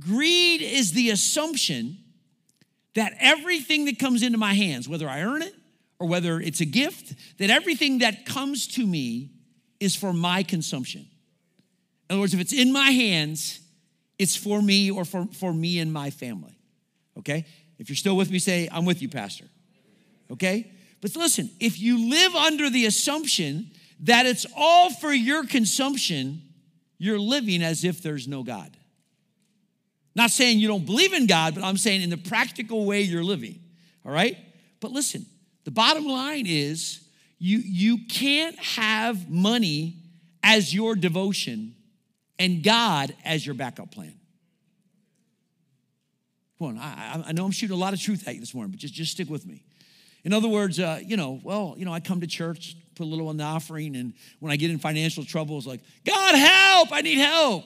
greed 0.00 0.60
is 0.60 0.92
the 0.92 1.10
assumption 1.10 1.98
that 2.94 3.14
everything 3.20 3.84
that 3.84 4.00
comes 4.00 4.22
into 4.24 4.38
my 4.38 4.54
hands, 4.54 4.88
whether 4.88 5.08
I 5.08 5.22
earn 5.22 5.42
it 5.42 5.54
or 6.02 6.08
whether 6.08 6.40
it's 6.40 6.60
a 6.60 6.64
gift, 6.64 7.14
that 7.38 7.48
everything 7.48 7.98
that 7.98 8.26
comes 8.26 8.66
to 8.66 8.84
me 8.84 9.30
is 9.78 9.94
for 9.94 10.12
my 10.12 10.42
consumption. 10.42 11.06
In 12.10 12.14
other 12.14 12.20
words, 12.20 12.34
if 12.34 12.40
it's 12.40 12.52
in 12.52 12.72
my 12.72 12.90
hands, 12.90 13.60
it's 14.18 14.34
for 14.34 14.60
me 14.60 14.90
or 14.90 15.04
for, 15.04 15.28
for 15.32 15.52
me 15.52 15.78
and 15.78 15.92
my 15.92 16.10
family. 16.10 16.58
Okay? 17.20 17.46
If 17.78 17.88
you're 17.88 17.94
still 17.94 18.16
with 18.16 18.32
me, 18.32 18.40
say, 18.40 18.68
I'm 18.72 18.84
with 18.84 19.00
you, 19.00 19.08
Pastor. 19.08 19.44
Okay? 20.28 20.72
But 21.00 21.14
listen, 21.14 21.50
if 21.60 21.78
you 21.78 22.10
live 22.10 22.34
under 22.34 22.68
the 22.68 22.86
assumption 22.86 23.70
that 24.00 24.26
it's 24.26 24.44
all 24.56 24.90
for 24.90 25.12
your 25.12 25.46
consumption, 25.46 26.42
you're 26.98 27.20
living 27.20 27.62
as 27.62 27.84
if 27.84 28.02
there's 28.02 28.26
no 28.26 28.42
God. 28.42 28.76
Not 30.16 30.32
saying 30.32 30.58
you 30.58 30.66
don't 30.66 30.84
believe 30.84 31.12
in 31.12 31.28
God, 31.28 31.54
but 31.54 31.62
I'm 31.62 31.76
saying 31.76 32.02
in 32.02 32.10
the 32.10 32.16
practical 32.16 32.86
way 32.86 33.02
you're 33.02 33.22
living. 33.22 33.60
All 34.04 34.10
right? 34.10 34.36
But 34.80 34.90
listen, 34.90 35.26
the 35.64 35.70
bottom 35.70 36.06
line 36.06 36.46
is 36.46 37.00
you, 37.38 37.58
you 37.58 37.98
can't 38.08 38.58
have 38.58 39.28
money 39.28 39.96
as 40.42 40.74
your 40.74 40.94
devotion 40.94 41.74
and 42.38 42.62
God 42.62 43.14
as 43.24 43.44
your 43.44 43.54
backup 43.54 43.90
plan. 43.92 44.14
Come 46.58 46.68
on, 46.68 46.78
I, 46.78 47.24
I 47.26 47.32
know 47.32 47.44
I'm 47.44 47.50
shooting 47.50 47.74
a 47.74 47.78
lot 47.78 47.92
of 47.92 48.00
truth 48.00 48.26
at 48.28 48.34
you 48.34 48.40
this 48.40 48.54
morning, 48.54 48.70
but 48.70 48.80
just, 48.80 48.94
just 48.94 49.12
stick 49.12 49.28
with 49.28 49.46
me. 49.46 49.64
In 50.24 50.32
other 50.32 50.48
words, 50.48 50.78
uh, 50.78 51.00
you 51.04 51.16
know, 51.16 51.40
well, 51.42 51.74
you 51.76 51.84
know, 51.84 51.92
I 51.92 51.98
come 51.98 52.20
to 52.20 52.26
church, 52.26 52.76
put 52.94 53.04
a 53.04 53.10
little 53.10 53.28
on 53.28 53.36
the 53.36 53.44
offering, 53.44 53.96
and 53.96 54.14
when 54.38 54.52
I 54.52 54.56
get 54.56 54.70
in 54.70 54.78
financial 54.78 55.24
trouble, 55.24 55.58
it's 55.58 55.66
like, 55.66 55.80
God 56.06 56.36
help, 56.36 56.92
I 56.92 57.00
need 57.00 57.18
help. 57.18 57.64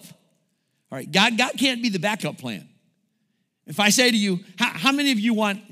All 0.91 0.97
right, 0.99 1.11
God, 1.11 1.37
God 1.37 1.53
can't 1.59 1.83
be 1.83 1.91
the 1.91 1.99
backup 1.99 2.39
plan. 2.39 2.67
If 3.67 3.81
I 3.81 3.91
say 3.91 4.11
to 4.11 4.17
you, 4.17 4.41
how, 4.59 4.71
how 4.71 4.93
many 4.93 5.13
of 5.13 5.19
you 5.19 5.35
want 5.35 5.66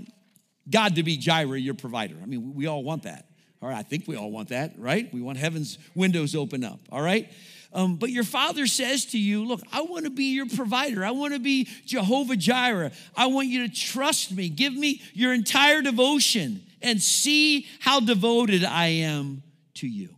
God 0.68 0.96
to 0.96 1.02
be 1.02 1.16
Jireh, 1.16 1.58
your 1.58 1.74
provider. 1.74 2.16
I 2.22 2.26
mean, 2.26 2.54
we 2.54 2.66
all 2.66 2.82
want 2.82 3.04
that. 3.04 3.26
All 3.62 3.68
right, 3.68 3.78
I 3.78 3.82
think 3.82 4.06
we 4.06 4.16
all 4.16 4.30
want 4.30 4.50
that, 4.50 4.74
right? 4.78 5.12
We 5.12 5.22
want 5.22 5.38
heaven's 5.38 5.78
windows 5.94 6.34
open 6.34 6.64
up, 6.64 6.80
all 6.90 7.00
right? 7.00 7.30
Um, 7.72 7.96
but 7.96 8.10
your 8.10 8.24
father 8.24 8.66
says 8.66 9.06
to 9.06 9.18
you, 9.18 9.44
Look, 9.44 9.60
I 9.72 9.82
want 9.82 10.04
to 10.04 10.10
be 10.10 10.34
your 10.34 10.46
provider. 10.46 11.04
I 11.04 11.10
want 11.10 11.34
to 11.34 11.40
be 11.40 11.68
Jehovah 11.84 12.36
Jireh. 12.36 12.92
I 13.16 13.26
want 13.26 13.48
you 13.48 13.66
to 13.66 13.74
trust 13.74 14.32
me. 14.32 14.48
Give 14.48 14.72
me 14.72 15.02
your 15.12 15.34
entire 15.34 15.82
devotion 15.82 16.62
and 16.82 17.02
see 17.02 17.66
how 17.80 18.00
devoted 18.00 18.64
I 18.64 18.86
am 18.86 19.42
to 19.74 19.88
you. 19.88 20.10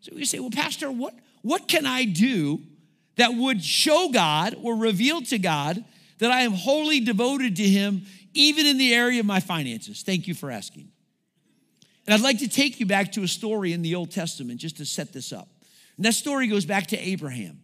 So 0.00 0.14
you 0.14 0.26
say, 0.26 0.38
Well, 0.38 0.50
Pastor, 0.50 0.90
what, 0.90 1.14
what 1.42 1.66
can 1.66 1.86
I 1.86 2.04
do 2.04 2.60
that 3.16 3.34
would 3.34 3.64
show 3.64 4.10
God 4.12 4.54
or 4.60 4.76
reveal 4.76 5.22
to 5.22 5.38
God 5.38 5.82
that 6.18 6.30
I 6.30 6.42
am 6.42 6.52
wholly 6.52 7.00
devoted 7.00 7.56
to 7.56 7.64
Him 7.64 8.04
even 8.34 8.66
in 8.66 8.78
the 8.78 8.94
area 8.94 9.20
of 9.20 9.26
my 9.26 9.40
finances? 9.40 10.02
Thank 10.02 10.28
you 10.28 10.34
for 10.34 10.50
asking. 10.50 10.88
And 12.06 12.14
I'd 12.14 12.20
like 12.20 12.38
to 12.40 12.48
take 12.48 12.80
you 12.80 12.86
back 12.86 13.12
to 13.12 13.22
a 13.22 13.28
story 13.28 13.72
in 13.72 13.82
the 13.82 13.94
Old 13.94 14.10
Testament 14.10 14.60
just 14.60 14.76
to 14.76 14.84
set 14.84 15.12
this 15.12 15.32
up. 15.32 15.48
And 15.96 16.04
that 16.04 16.14
story 16.14 16.48
goes 16.48 16.66
back 16.66 16.88
to 16.88 16.98
Abraham. 16.98 17.60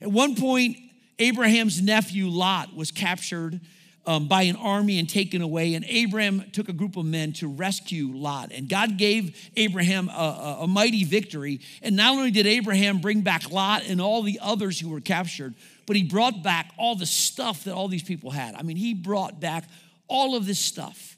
At 0.00 0.10
one 0.10 0.34
point, 0.34 0.76
Abraham's 1.18 1.80
nephew 1.80 2.28
Lot 2.28 2.74
was 2.74 2.90
captured 2.90 3.60
um, 4.04 4.26
by 4.26 4.42
an 4.42 4.56
army 4.56 4.98
and 4.98 5.08
taken 5.08 5.42
away. 5.42 5.74
And 5.74 5.84
Abraham 5.84 6.50
took 6.52 6.68
a 6.68 6.72
group 6.72 6.96
of 6.96 7.04
men 7.04 7.32
to 7.34 7.46
rescue 7.46 8.08
Lot. 8.12 8.50
And 8.52 8.68
God 8.68 8.98
gave 8.98 9.50
Abraham 9.56 10.08
a, 10.08 10.12
a, 10.12 10.58
a 10.62 10.66
mighty 10.66 11.04
victory. 11.04 11.60
And 11.82 11.94
not 11.94 12.14
only 12.14 12.32
did 12.32 12.46
Abraham 12.46 12.98
bring 12.98 13.20
back 13.20 13.50
Lot 13.50 13.84
and 13.86 14.00
all 14.00 14.22
the 14.22 14.40
others 14.42 14.80
who 14.80 14.88
were 14.88 15.00
captured, 15.00 15.54
but 15.86 15.96
he 15.96 16.02
brought 16.02 16.42
back 16.42 16.72
all 16.76 16.94
the 16.94 17.06
stuff 17.06 17.64
that 17.64 17.74
all 17.74 17.88
these 17.88 18.02
people 18.02 18.30
had. 18.30 18.54
I 18.54 18.62
mean, 18.62 18.76
he 18.76 18.94
brought 18.94 19.40
back 19.40 19.64
all 20.08 20.36
of 20.36 20.46
this 20.46 20.58
stuff. 20.58 21.16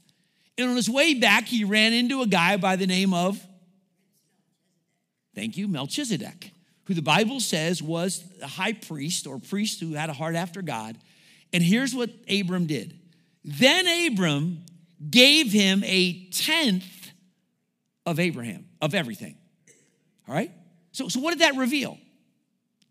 And 0.57 0.71
on 0.71 0.77
his 0.77 0.89
way 0.89 1.15
back, 1.15 1.47
he 1.47 1.65
ran 1.65 1.93
into 1.93 2.23
a 2.23 2.27
guy 2.27 2.57
by 2.57 2.77
the 2.77 2.87
name 2.87 3.13
of, 3.13 3.45
thank 5.35 5.57
you, 5.57 5.67
Melchizedek, 5.67 6.53
who 6.85 6.95
the 6.95 7.03
Bible 7.03 7.41
says 7.41 7.83
was 7.83 8.25
a 8.41 8.47
high 8.47 8.73
priest 8.73 9.27
or 9.27 9.39
priest 9.39 9.81
who 9.81 9.95
had 9.95 10.11
a 10.11 10.13
heart 10.13 10.37
after 10.37 10.63
God. 10.63 10.97
And 11.53 11.63
here's 11.63 11.95
what 11.95 12.11
Abram 12.31 12.67
did. 12.67 12.99
Then 13.45 13.87
Abram 14.13 14.65
gave 15.11 15.51
him 15.51 15.83
a 15.85 16.27
tenth 16.31 17.11
of 18.07 18.21
Abraham, 18.21 18.67
of 18.81 18.95
everything. 18.95 19.37
All 20.29 20.35
right? 20.35 20.51
So, 20.93 21.09
so 21.09 21.21
what 21.21 21.31
did 21.31 21.41
that 21.41 21.57
reveal? 21.57 21.99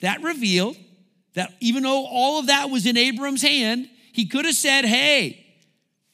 That 0.02 0.22
revealed 0.22 0.76
that 1.34 1.54
even 1.60 1.84
though 1.84 2.06
all 2.06 2.40
of 2.40 2.48
that 2.48 2.70
was 2.70 2.86
in 2.86 2.98
Abram's 2.98 3.42
hand, 3.42 3.90
he 4.12 4.26
could 4.26 4.46
have 4.46 4.56
said, 4.56 4.86
Hey, 4.86 5.46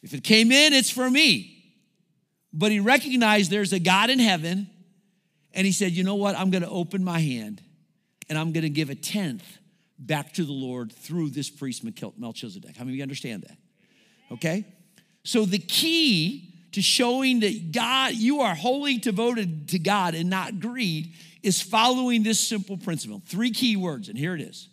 if 0.02 0.14
it 0.14 0.24
came 0.24 0.52
in, 0.52 0.74
it's 0.74 0.90
for 0.90 1.10
me. 1.10 1.56
But 2.54 2.72
he 2.72 2.80
recognized 2.80 3.52
there's 3.52 3.74
a 3.74 3.80
God 3.80 4.10
in 4.10 4.20
heaven, 4.20 4.70
and 5.54 5.66
he 5.66 5.72
said, 5.72 5.92
You 5.92 6.04
know 6.04 6.16
what? 6.16 6.36
I'm 6.38 6.52
going 6.52 6.64
to 6.64 6.70
open 6.70 7.04
my 7.04 7.20
hand 7.20 7.62
and 8.30 8.38
I'm 8.38 8.52
going 8.54 8.64
to 8.64 8.70
give 8.70 8.90
a 8.90 8.96
tenth 8.96 9.44
back 9.98 10.34
to 10.34 10.46
the 10.46 10.54
Lord 10.54 10.92
through 10.92 11.32
this 11.32 11.50
priest 11.50 11.84
Melchizedek. 11.84 12.78
How 12.78 12.84
many 12.84 12.94
of 12.94 12.98
you 12.98 13.04
understand 13.04 13.44
that? 13.44 13.58
Okay? 14.32 14.66
So 15.24 15.46
the 15.46 15.60
key 15.60 16.54
to 16.74 16.82
showing 16.82 17.40
that 17.40 17.72
God, 17.72 18.14
you 18.14 18.42
are 18.42 18.54
wholly 18.54 19.00
devoted 19.00 19.70
to 19.70 19.80
God 19.80 20.14
and 20.14 20.30
not 20.30 20.60
greed, 20.60 21.14
is 21.42 21.62
following 21.62 22.22
this 22.22 22.40
simple 22.40 22.78
principle. 22.78 23.22
Three 23.26 23.52
key 23.52 23.76
words, 23.76 24.08
and 24.08 24.18
here 24.18 24.36
it 24.36 24.42
is. 24.42 24.70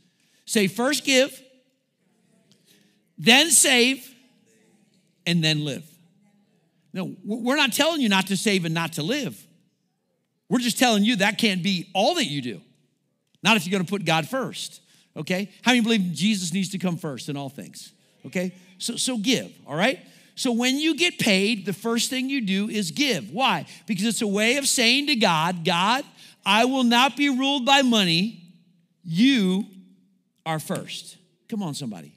Say, 0.46 0.68
first 0.68 1.04
give, 1.04 1.38
then 3.18 3.50
save, 3.50 4.08
and 5.26 5.42
then 5.42 5.64
live. 5.64 5.84
No, 6.94 7.14
we're 7.24 7.56
not 7.56 7.72
telling 7.72 8.00
you 8.00 8.08
not 8.08 8.28
to 8.28 8.36
save 8.36 8.64
and 8.64 8.72
not 8.72 8.94
to 8.94 9.02
live. 9.02 9.44
We're 10.48 10.60
just 10.60 10.78
telling 10.78 11.04
you 11.04 11.16
that 11.16 11.36
can't 11.36 11.62
be 11.62 11.90
all 11.94 12.14
that 12.14 12.24
you 12.24 12.40
do. 12.40 12.60
Not 13.42 13.56
if 13.56 13.66
you're 13.66 13.78
to 13.78 13.84
put 13.84 14.04
God 14.04 14.28
first. 14.28 14.80
Okay? 15.16 15.50
How 15.62 15.72
many 15.72 15.82
believe 15.82 16.12
Jesus 16.12 16.52
needs 16.52 16.70
to 16.70 16.78
come 16.78 16.96
first 16.96 17.28
in 17.28 17.36
all 17.36 17.48
things? 17.48 17.92
Okay? 18.24 18.54
So, 18.78 18.96
so 18.96 19.18
give, 19.18 19.52
all 19.66 19.76
right? 19.76 20.00
So 20.36 20.52
when 20.52 20.78
you 20.78 20.94
get 20.96 21.18
paid, 21.18 21.64
the 21.64 21.72
first 21.72 22.10
thing 22.10 22.28
you 22.28 22.42
do 22.42 22.68
is 22.68 22.90
give. 22.90 23.30
Why? 23.30 23.66
Because 23.86 24.04
it's 24.04 24.22
a 24.22 24.26
way 24.26 24.56
of 24.56 24.68
saying 24.68 25.08
to 25.08 25.16
God, 25.16 25.64
God, 25.64 26.04
I 26.44 26.66
will 26.66 26.84
not 26.84 27.16
be 27.16 27.28
ruled 27.30 27.64
by 27.64 27.82
money. 27.82 28.42
You 29.02 29.66
are 30.46 30.58
first. 30.58 31.18
Come 31.50 31.62
on, 31.62 31.74
somebody. 31.74 32.14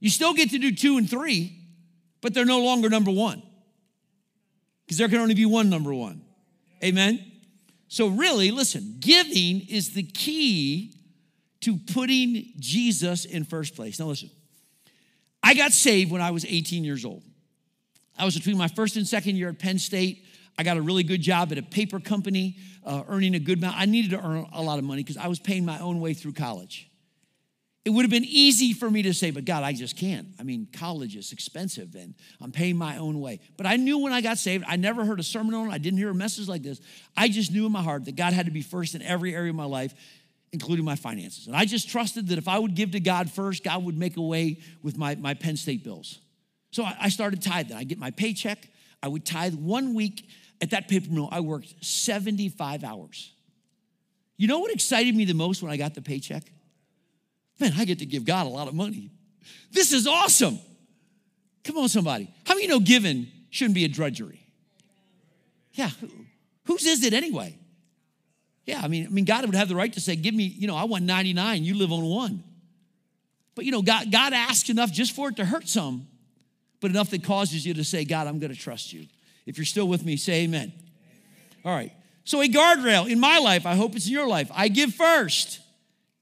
You 0.00 0.08
still 0.08 0.32
get 0.32 0.50
to 0.50 0.58
do 0.58 0.72
two 0.72 0.96
and 0.96 1.08
three, 1.08 1.58
but 2.22 2.32
they're 2.32 2.44
no 2.44 2.60
longer 2.60 2.88
number 2.88 3.10
one 3.10 3.42
because 4.86 4.98
there 4.98 5.08
can 5.08 5.18
only 5.18 5.34
be 5.34 5.46
one 5.46 5.68
number 5.68 5.92
one. 5.92 6.22
Amen? 6.82 7.32
So, 7.88 8.08
really, 8.08 8.50
listen, 8.50 8.96
giving 9.00 9.60
is 9.68 9.94
the 9.94 10.02
key 10.02 10.94
to 11.60 11.76
putting 11.92 12.52
Jesus 12.58 13.24
in 13.24 13.44
first 13.44 13.74
place. 13.74 13.98
Now, 13.98 14.06
listen, 14.06 14.30
I 15.42 15.54
got 15.54 15.72
saved 15.72 16.10
when 16.10 16.20
I 16.20 16.30
was 16.30 16.44
18 16.44 16.84
years 16.84 17.04
old. 17.04 17.22
I 18.18 18.24
was 18.24 18.36
between 18.36 18.56
my 18.56 18.68
first 18.68 18.96
and 18.96 19.06
second 19.06 19.36
year 19.36 19.48
at 19.48 19.58
Penn 19.58 19.78
State. 19.78 20.24
I 20.58 20.62
got 20.62 20.76
a 20.76 20.82
really 20.82 21.02
good 21.02 21.20
job 21.20 21.50
at 21.52 21.58
a 21.58 21.62
paper 21.62 21.98
company, 21.98 22.56
uh, 22.84 23.02
earning 23.08 23.34
a 23.34 23.38
good 23.38 23.58
amount. 23.58 23.76
I 23.76 23.86
needed 23.86 24.12
to 24.12 24.24
earn 24.24 24.46
a 24.52 24.62
lot 24.62 24.78
of 24.78 24.84
money 24.84 25.02
because 25.02 25.16
I 25.16 25.26
was 25.26 25.38
paying 25.38 25.64
my 25.64 25.78
own 25.78 26.00
way 26.00 26.14
through 26.14 26.32
college. 26.32 26.90
It 27.84 27.90
would 27.90 28.02
have 28.02 28.10
been 28.10 28.24
easy 28.24 28.72
for 28.72 28.90
me 28.90 29.02
to 29.02 29.12
say, 29.12 29.30
but 29.30 29.44
God, 29.44 29.62
I 29.62 29.74
just 29.74 29.98
can't. 29.98 30.28
I 30.40 30.42
mean, 30.42 30.68
college 30.72 31.16
is 31.16 31.32
expensive 31.32 31.94
and 31.94 32.14
I'm 32.40 32.50
paying 32.50 32.78
my 32.78 32.96
own 32.96 33.20
way. 33.20 33.40
But 33.58 33.66
I 33.66 33.76
knew 33.76 33.98
when 33.98 34.12
I 34.12 34.22
got 34.22 34.38
saved, 34.38 34.64
I 34.66 34.76
never 34.76 35.04
heard 35.04 35.20
a 35.20 35.22
sermon 35.22 35.52
on 35.54 35.68
it. 35.68 35.72
I 35.72 35.76
didn't 35.78 35.98
hear 35.98 36.08
a 36.08 36.14
message 36.14 36.48
like 36.48 36.62
this. 36.62 36.80
I 37.14 37.28
just 37.28 37.52
knew 37.52 37.66
in 37.66 37.72
my 37.72 37.82
heart 37.82 38.06
that 38.06 38.16
God 38.16 38.32
had 38.32 38.46
to 38.46 38.52
be 38.52 38.62
first 38.62 38.94
in 38.94 39.02
every 39.02 39.34
area 39.34 39.50
of 39.50 39.56
my 39.56 39.66
life, 39.66 39.92
including 40.52 40.82
my 40.82 40.96
finances. 40.96 41.46
And 41.46 41.54
I 41.54 41.66
just 41.66 41.90
trusted 41.90 42.28
that 42.28 42.38
if 42.38 42.48
I 42.48 42.58
would 42.58 42.74
give 42.74 42.92
to 42.92 43.00
God 43.00 43.30
first, 43.30 43.62
God 43.62 43.84
would 43.84 43.98
make 43.98 44.16
a 44.16 44.22
way 44.22 44.60
with 44.82 44.96
my, 44.96 45.14
my 45.16 45.34
Penn 45.34 45.58
State 45.58 45.84
bills. 45.84 46.20
So 46.70 46.84
I, 46.84 46.96
I 47.02 47.08
started 47.10 47.42
tithing. 47.42 47.76
I 47.76 47.84
get 47.84 47.98
my 47.98 48.12
paycheck. 48.12 48.66
I 49.02 49.08
would 49.08 49.26
tithe 49.26 49.54
one 49.56 49.92
week 49.92 50.26
at 50.62 50.70
that 50.70 50.88
paper 50.88 51.10
mill. 51.10 51.28
I 51.30 51.40
worked 51.40 51.84
75 51.84 52.82
hours. 52.82 53.30
You 54.38 54.48
know 54.48 54.60
what 54.60 54.72
excited 54.72 55.14
me 55.14 55.26
the 55.26 55.34
most 55.34 55.62
when 55.62 55.70
I 55.70 55.76
got 55.76 55.94
the 55.94 56.00
paycheck? 56.00 56.44
Man, 57.60 57.72
I 57.76 57.84
get 57.84 58.00
to 58.00 58.06
give 58.06 58.24
God 58.24 58.46
a 58.46 58.50
lot 58.50 58.68
of 58.68 58.74
money. 58.74 59.10
This 59.70 59.92
is 59.92 60.06
awesome. 60.06 60.58
Come 61.64 61.78
on, 61.78 61.88
somebody. 61.88 62.32
How 62.46 62.54
many 62.54 62.66
know 62.66 62.80
giving 62.80 63.26
shouldn't 63.50 63.74
be 63.74 63.84
a 63.84 63.88
drudgery? 63.88 64.40
Yeah. 65.72 65.90
Whose 66.66 66.86
is 66.86 67.04
it 67.04 67.12
anyway? 67.12 67.58
Yeah, 68.66 68.80
I 68.82 68.88
mean, 68.88 69.06
I 69.06 69.10
mean, 69.10 69.24
God 69.24 69.44
would 69.44 69.54
have 69.54 69.68
the 69.68 69.76
right 69.76 69.92
to 69.92 70.00
say, 70.00 70.16
give 70.16 70.34
me, 70.34 70.44
you 70.44 70.66
know, 70.66 70.76
I 70.76 70.84
want 70.84 71.04
99, 71.04 71.64
you 71.64 71.74
live 71.74 71.92
on 71.92 72.04
one. 72.04 72.42
But 73.54 73.64
you 73.64 73.72
know, 73.72 73.82
God, 73.82 74.10
God 74.10 74.32
asks 74.32 74.70
enough 74.70 74.90
just 74.90 75.14
for 75.14 75.28
it 75.28 75.36
to 75.36 75.44
hurt 75.44 75.68
some, 75.68 76.08
but 76.80 76.90
enough 76.90 77.10
that 77.10 77.22
causes 77.22 77.66
you 77.66 77.74
to 77.74 77.84
say, 77.84 78.04
God, 78.04 78.26
I'm 78.26 78.38
gonna 78.38 78.54
trust 78.54 78.92
you. 78.92 79.06
If 79.46 79.58
you're 79.58 79.64
still 79.66 79.86
with 79.86 80.04
me, 80.04 80.16
say 80.16 80.44
amen. 80.44 80.72
All 81.64 81.74
right. 81.74 81.92
So 82.24 82.40
a 82.40 82.48
guardrail 82.48 83.08
in 83.08 83.20
my 83.20 83.38
life, 83.38 83.66
I 83.66 83.74
hope 83.74 83.94
it's 83.96 84.06
in 84.06 84.12
your 84.12 84.26
life. 84.26 84.50
I 84.54 84.68
give 84.68 84.94
first, 84.94 85.60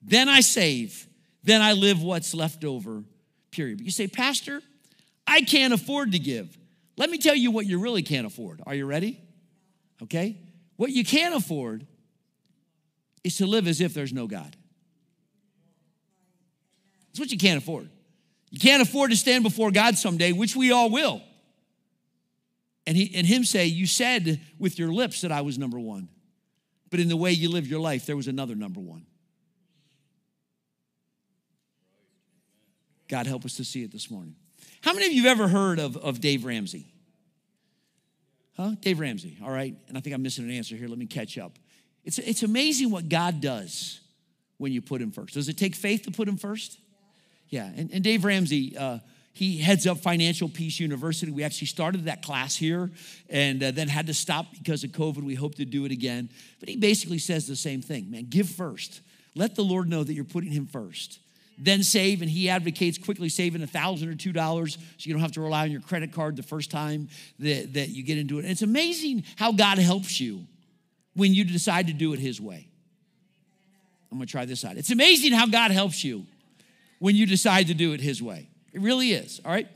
then 0.03 0.29
I 0.29 0.41
save, 0.41 1.07
then 1.45 1.61
I 1.63 1.73
live 1.73 2.03
what's 2.03 2.35
left 2.35 2.65
over, 2.65 3.03
period. 3.51 3.79
But 3.79 3.85
you 3.85 3.91
say, 3.91 4.07
Pastor, 4.07 4.63
I 5.27 5.43
can't 5.43 5.73
afford 5.73 6.13
to 6.13 6.19
give. 6.19 6.57
Let 6.97 7.11
me 7.11 7.19
tell 7.19 7.35
you 7.35 7.51
what 7.51 7.67
you 7.67 7.79
really 7.81 8.03
can't 8.03 8.27
afford. 8.27 8.61
Are 8.67 8.75
you 8.75 8.87
ready? 8.87 9.21
Okay? 10.03 10.39
What 10.77 10.91
you 10.91 11.05
can't 11.05 11.35
afford 11.35 11.87
is 13.25 13.37
to 13.39 13.47
live 13.47 13.67
as 13.67 13.81
if 13.81 13.95
there's 13.95 14.13
no 14.13 14.27
God. 14.27 14.57
That's 17.09 17.21
what 17.21 17.31
you 17.31 17.39
can't 17.39 17.59
afford. 17.59 17.89
You 18.51 18.59
can't 18.59 18.83
afford 18.83 19.11
to 19.11 19.17
stand 19.17 19.43
before 19.45 19.71
God 19.71 19.97
someday, 19.97 20.33
which 20.33 20.57
we 20.57 20.73
all 20.73 20.91
will. 20.91 21.23
And, 22.87 22.97
he, 22.97 23.15
and 23.15 23.27
him 23.27 23.45
say, 23.45 23.67
You 23.67 23.87
said 23.87 24.41
with 24.59 24.79
your 24.79 24.93
lips 24.93 25.21
that 25.23 25.33
I 25.33 25.43
was 25.43 25.59
number 25.59 25.79
one, 25.79 26.09
but 26.91 27.01
in 27.01 27.09
the 27.09 27.17
way 27.17 27.33
you 27.33 27.49
lived 27.49 27.69
your 27.69 27.81
life, 27.81 28.07
there 28.07 28.17
was 28.17 28.29
another 28.29 28.55
number 28.55 28.81
one. 28.81 29.07
God 33.12 33.26
help 33.26 33.45
us 33.45 33.57
to 33.59 33.64
see 33.64 33.83
it 33.83 33.92
this 33.92 34.11
morning. 34.11 34.35
How 34.81 34.95
many 34.95 35.04
of 35.04 35.12
you 35.12 35.25
have 35.25 35.38
ever 35.38 35.47
heard 35.47 35.78
of, 35.78 35.99
of 35.99 36.23
Dave 36.23 36.47
Ramsey? 36.47 36.87
Huh? 38.57 38.71
Dave 38.81 39.00
Ramsey, 39.00 39.37
all 39.45 39.50
right. 39.50 39.76
And 39.88 39.99
I 39.99 40.00
think 40.00 40.14
I'm 40.14 40.23
missing 40.23 40.47
an 40.47 40.50
answer 40.50 40.76
here. 40.76 40.88
Let 40.88 40.97
me 40.97 41.04
catch 41.04 41.37
up. 41.37 41.59
It's, 42.07 42.16
it's 42.16 42.42
amazing 42.42 42.90
what 42.90 43.11
God 43.11 43.42
does 43.42 44.00
when 44.57 44.73
you 44.73 44.81
put 44.81 45.02
him 45.02 45.11
first. 45.11 45.35
Does 45.35 45.50
it 45.50 45.59
take 45.59 45.75
faith 45.75 46.04
to 46.04 46.11
put 46.11 46.26
him 46.26 46.38
first? 46.38 46.78
Yeah. 47.50 47.71
And, 47.76 47.90
and 47.92 48.02
Dave 48.02 48.25
Ramsey, 48.25 48.78
uh, 48.78 49.00
he 49.35 49.59
heads 49.59 49.87
up 49.87 49.99
Financial 49.99 50.49
Peace 50.49 50.81
University. 50.81 51.31
We 51.31 51.45
actually 51.45 51.66
started 51.66 52.07
that 52.07 52.23
class 52.23 52.57
here 52.57 52.90
and 53.28 53.62
uh, 53.62 53.73
then 53.73 53.88
had 53.88 54.07
to 54.07 54.14
stop 54.14 54.47
because 54.54 54.85
of 54.85 54.92
COVID. 54.92 55.23
We 55.23 55.35
hope 55.35 55.57
to 55.57 55.66
do 55.66 55.85
it 55.85 55.92
again. 55.92 56.31
But 56.61 56.71
he 56.71 56.76
basically 56.76 57.19
says 57.19 57.47
the 57.47 57.57
same 57.57 57.83
thing 57.83 58.11
man, 58.11 58.28
give 58.31 58.49
first. 58.49 59.02
Let 59.35 59.54
the 59.54 59.64
Lord 59.64 59.87
know 59.87 60.02
that 60.02 60.14
you're 60.14 60.25
putting 60.25 60.50
him 60.50 60.66
first 60.66 61.19
then 61.59 61.83
save 61.83 62.23
and 62.23 62.31
he 62.31 62.49
advocates 62.49 62.99
quickly 62.99 63.29
saving 63.29 63.63
a 63.63 63.67
thousand 63.67 64.09
or 64.09 64.15
two 64.15 64.33
dollars 64.33 64.75
so 64.75 65.09
you 65.09 65.13
don't 65.13 65.23
have 65.23 65.33
to 65.33 65.41
rely 65.41 65.63
on 65.63 65.71
your 65.71 65.81
credit 65.81 66.13
card 66.13 66.37
the 66.37 66.43
first 66.43 66.71
time 66.71 67.09
that, 67.39 67.75
that 67.75 67.89
you 67.91 68.03
get 68.03 68.19
into 68.19 68.39
it. 68.39 68.43
And 68.43 68.51
it's 68.51 68.63
amazing 68.63 69.25
how 69.37 69.53
god 69.53 69.79
helps 69.79 70.21
you 70.21 70.47
when 71.15 71.35
you 71.35 71.45
decide 71.45 71.87
to 71.89 71.93
do 71.93 72.13
it 72.13 72.19
his 72.19 72.41
way. 72.41 72.69
I'm 74.11 74.19
to 74.19 74.27
try 74.27 74.45
this 74.45 74.61
side. 74.61 74.77
It's 74.77 74.91
amazing 74.91 75.33
how 75.33 75.47
god 75.47 75.71
helps 75.71 76.05
you 76.05 76.27
when 76.99 77.17
you 77.17 77.27
decide 77.27 77.69
to 77.69 77.75
do 77.75 77.93
it 77.93 78.01
his 78.01 78.23
way. 78.23 78.49
It 78.73 78.81
really 78.81 79.13
is 79.13 79.41
all 79.45 79.53
right? 79.53 79.69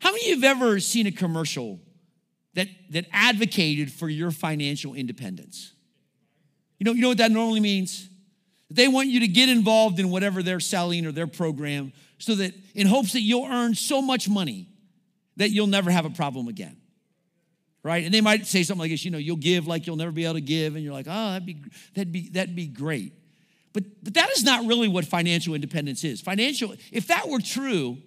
How 0.00 0.10
many 0.10 0.32
of 0.32 0.38
you 0.38 0.46
have 0.46 0.56
ever 0.56 0.80
seen 0.80 1.06
a 1.06 1.12
commercial 1.12 1.80
that 2.54 2.68
that 2.90 3.06
advocated 3.12 3.90
for 3.92 4.08
your 4.08 4.30
financial 4.30 4.94
independence? 4.94 5.72
You 6.78 6.84
know 6.84 6.92
you 6.92 7.02
know 7.02 7.08
what 7.08 7.18
that 7.18 7.30
normally 7.30 7.60
means 7.60 8.08
they 8.74 8.88
want 8.88 9.08
you 9.08 9.20
to 9.20 9.28
get 9.28 9.48
involved 9.48 9.98
in 9.98 10.10
whatever 10.10 10.42
they're 10.42 10.60
selling 10.60 11.06
or 11.06 11.12
their 11.12 11.26
program 11.26 11.92
so 12.18 12.34
that 12.34 12.54
in 12.74 12.86
hopes 12.86 13.12
that 13.12 13.20
you'll 13.20 13.46
earn 13.46 13.74
so 13.74 14.02
much 14.02 14.28
money 14.28 14.68
that 15.36 15.50
you'll 15.50 15.66
never 15.66 15.90
have 15.90 16.04
a 16.04 16.10
problem 16.10 16.48
again. 16.48 16.76
Right? 17.82 18.04
And 18.04 18.14
they 18.14 18.22
might 18.22 18.46
say 18.46 18.62
something 18.62 18.80
like 18.80 18.90
this, 18.90 19.04
you 19.04 19.10
know, 19.10 19.18
you'll 19.18 19.36
give 19.36 19.66
like 19.66 19.86
you'll 19.86 19.96
never 19.96 20.10
be 20.10 20.24
able 20.24 20.34
to 20.34 20.40
give, 20.40 20.74
and 20.74 20.82
you're 20.82 20.94
like, 20.94 21.06
oh, 21.06 21.30
that'd 21.32 21.44
be 21.44 21.58
that'd 21.94 22.12
be 22.12 22.28
that'd 22.30 22.56
be 22.56 22.66
great. 22.66 23.12
But 23.74 23.84
but 24.02 24.14
that 24.14 24.30
is 24.30 24.42
not 24.42 24.64
really 24.64 24.88
what 24.88 25.04
financial 25.04 25.54
independence 25.54 26.02
is. 26.02 26.22
Financial, 26.22 26.74
if 26.90 27.08
that 27.08 27.28
were 27.28 27.40
true, 27.40 27.98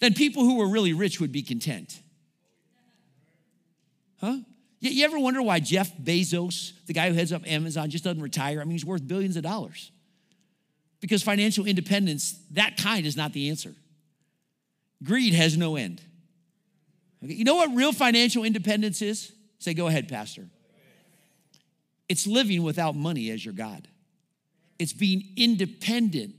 then 0.00 0.14
people 0.14 0.44
who 0.44 0.56
were 0.56 0.68
really 0.68 0.94
rich 0.94 1.20
would 1.20 1.32
be 1.32 1.42
content. 1.42 2.00
Huh? 4.20 4.38
You 4.80 5.04
ever 5.04 5.18
wonder 5.18 5.42
why 5.42 5.60
Jeff 5.60 5.94
Bezos, 5.96 6.72
the 6.86 6.92
guy 6.92 7.08
who 7.08 7.14
heads 7.14 7.32
up 7.32 7.42
Amazon, 7.46 7.90
just 7.90 8.04
doesn't 8.04 8.22
retire? 8.22 8.60
I 8.60 8.64
mean, 8.64 8.72
he's 8.72 8.84
worth 8.84 9.06
billions 9.06 9.36
of 9.36 9.42
dollars. 9.42 9.90
Because 11.00 11.22
financial 11.22 11.66
independence, 11.66 12.38
that 12.52 12.76
kind, 12.76 13.06
is 13.06 13.16
not 13.16 13.32
the 13.32 13.50
answer. 13.50 13.74
Greed 15.02 15.34
has 15.34 15.56
no 15.56 15.76
end. 15.76 16.00
Okay, 17.22 17.34
you 17.34 17.44
know 17.44 17.56
what 17.56 17.74
real 17.74 17.92
financial 17.92 18.44
independence 18.44 19.02
is? 19.02 19.32
Say, 19.58 19.74
go 19.74 19.86
ahead, 19.86 20.08
Pastor. 20.08 20.46
It's 22.08 22.26
living 22.26 22.62
without 22.62 22.94
money 22.94 23.30
as 23.30 23.44
your 23.44 23.54
God. 23.54 23.88
It's 24.78 24.92
being 24.92 25.24
independent 25.36 26.34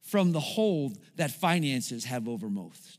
from 0.00 0.32
the 0.32 0.40
hold 0.40 0.98
that 1.16 1.30
finances 1.30 2.04
have 2.04 2.28
over 2.28 2.48
most. 2.48 2.98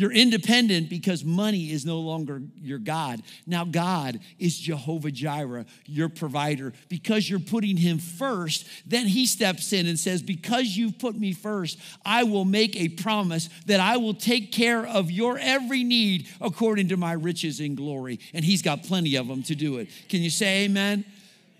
You're 0.00 0.12
independent 0.12 0.88
because 0.88 1.26
money 1.26 1.72
is 1.72 1.84
no 1.84 2.00
longer 2.00 2.40
your 2.58 2.78
God. 2.78 3.20
Now, 3.46 3.66
God 3.66 4.20
is 4.38 4.58
Jehovah 4.58 5.10
Jireh, 5.10 5.66
your 5.84 6.08
provider. 6.08 6.72
Because 6.88 7.28
you're 7.28 7.38
putting 7.38 7.76
Him 7.76 7.98
first, 7.98 8.66
then 8.86 9.06
He 9.06 9.26
steps 9.26 9.74
in 9.74 9.86
and 9.86 9.98
says, 9.98 10.22
Because 10.22 10.68
you've 10.68 10.98
put 10.98 11.16
me 11.16 11.34
first, 11.34 11.78
I 12.02 12.22
will 12.22 12.46
make 12.46 12.76
a 12.76 12.88
promise 12.88 13.50
that 13.66 13.78
I 13.78 13.98
will 13.98 14.14
take 14.14 14.52
care 14.52 14.86
of 14.86 15.10
your 15.10 15.36
every 15.36 15.84
need 15.84 16.28
according 16.40 16.88
to 16.88 16.96
my 16.96 17.12
riches 17.12 17.60
in 17.60 17.74
glory. 17.74 18.20
And 18.32 18.42
He's 18.42 18.62
got 18.62 18.84
plenty 18.84 19.16
of 19.16 19.28
them 19.28 19.42
to 19.42 19.54
do 19.54 19.76
it. 19.76 19.90
Can 20.08 20.22
you 20.22 20.30
say 20.30 20.64
amen? 20.64 21.04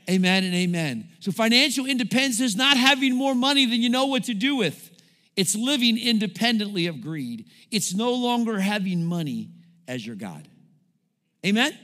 Amen 0.09 0.45
and 0.45 0.55
amen. 0.55 1.11
So, 1.21 1.31
financial 1.31 1.85
independence 1.85 2.41
is 2.41 2.57
not 2.57 2.79
having 2.79 3.15
more 3.15 3.35
money 3.35 3.67
than 3.67 3.83
you 3.83 3.91
know 3.91 4.07
what 4.07 4.25
to 4.25 4.35
do 4.35 4.57
with. 4.57 4.90
It's 5.37 5.55
living 5.55 5.99
independently 5.99 6.87
of 6.87 7.01
greed. 7.01 7.47
It's 7.71 7.95
no 7.95 8.13
longer 8.13 8.59
having 8.59 9.05
money 9.05 9.51
as 9.89 10.07
your 10.07 10.17
God. 10.17 10.49
Amen? 11.45 11.77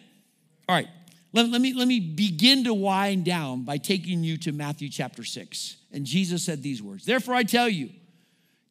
All 0.68 0.74
right, 0.74 0.88
let, 1.32 1.48
let, 1.48 1.60
me, 1.60 1.72
let 1.72 1.88
me 1.88 2.00
begin 2.00 2.64
to 2.64 2.74
wind 2.74 3.24
down 3.24 3.62
by 3.62 3.78
taking 3.78 4.24
you 4.24 4.36
to 4.38 4.52
Matthew 4.52 4.88
chapter 4.88 5.24
6. 5.24 5.76
And 5.92 6.04
Jesus 6.04 6.44
said 6.44 6.62
these 6.62 6.82
words 6.82 7.04
Therefore, 7.04 7.34
I 7.34 7.44
tell 7.44 7.68
you, 7.68 7.90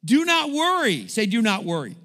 do 0.04 0.24
not 0.24 0.50
worry. 0.50 1.08
Say, 1.08 1.26
do 1.26 1.42
not 1.42 1.64
worry 1.64 1.96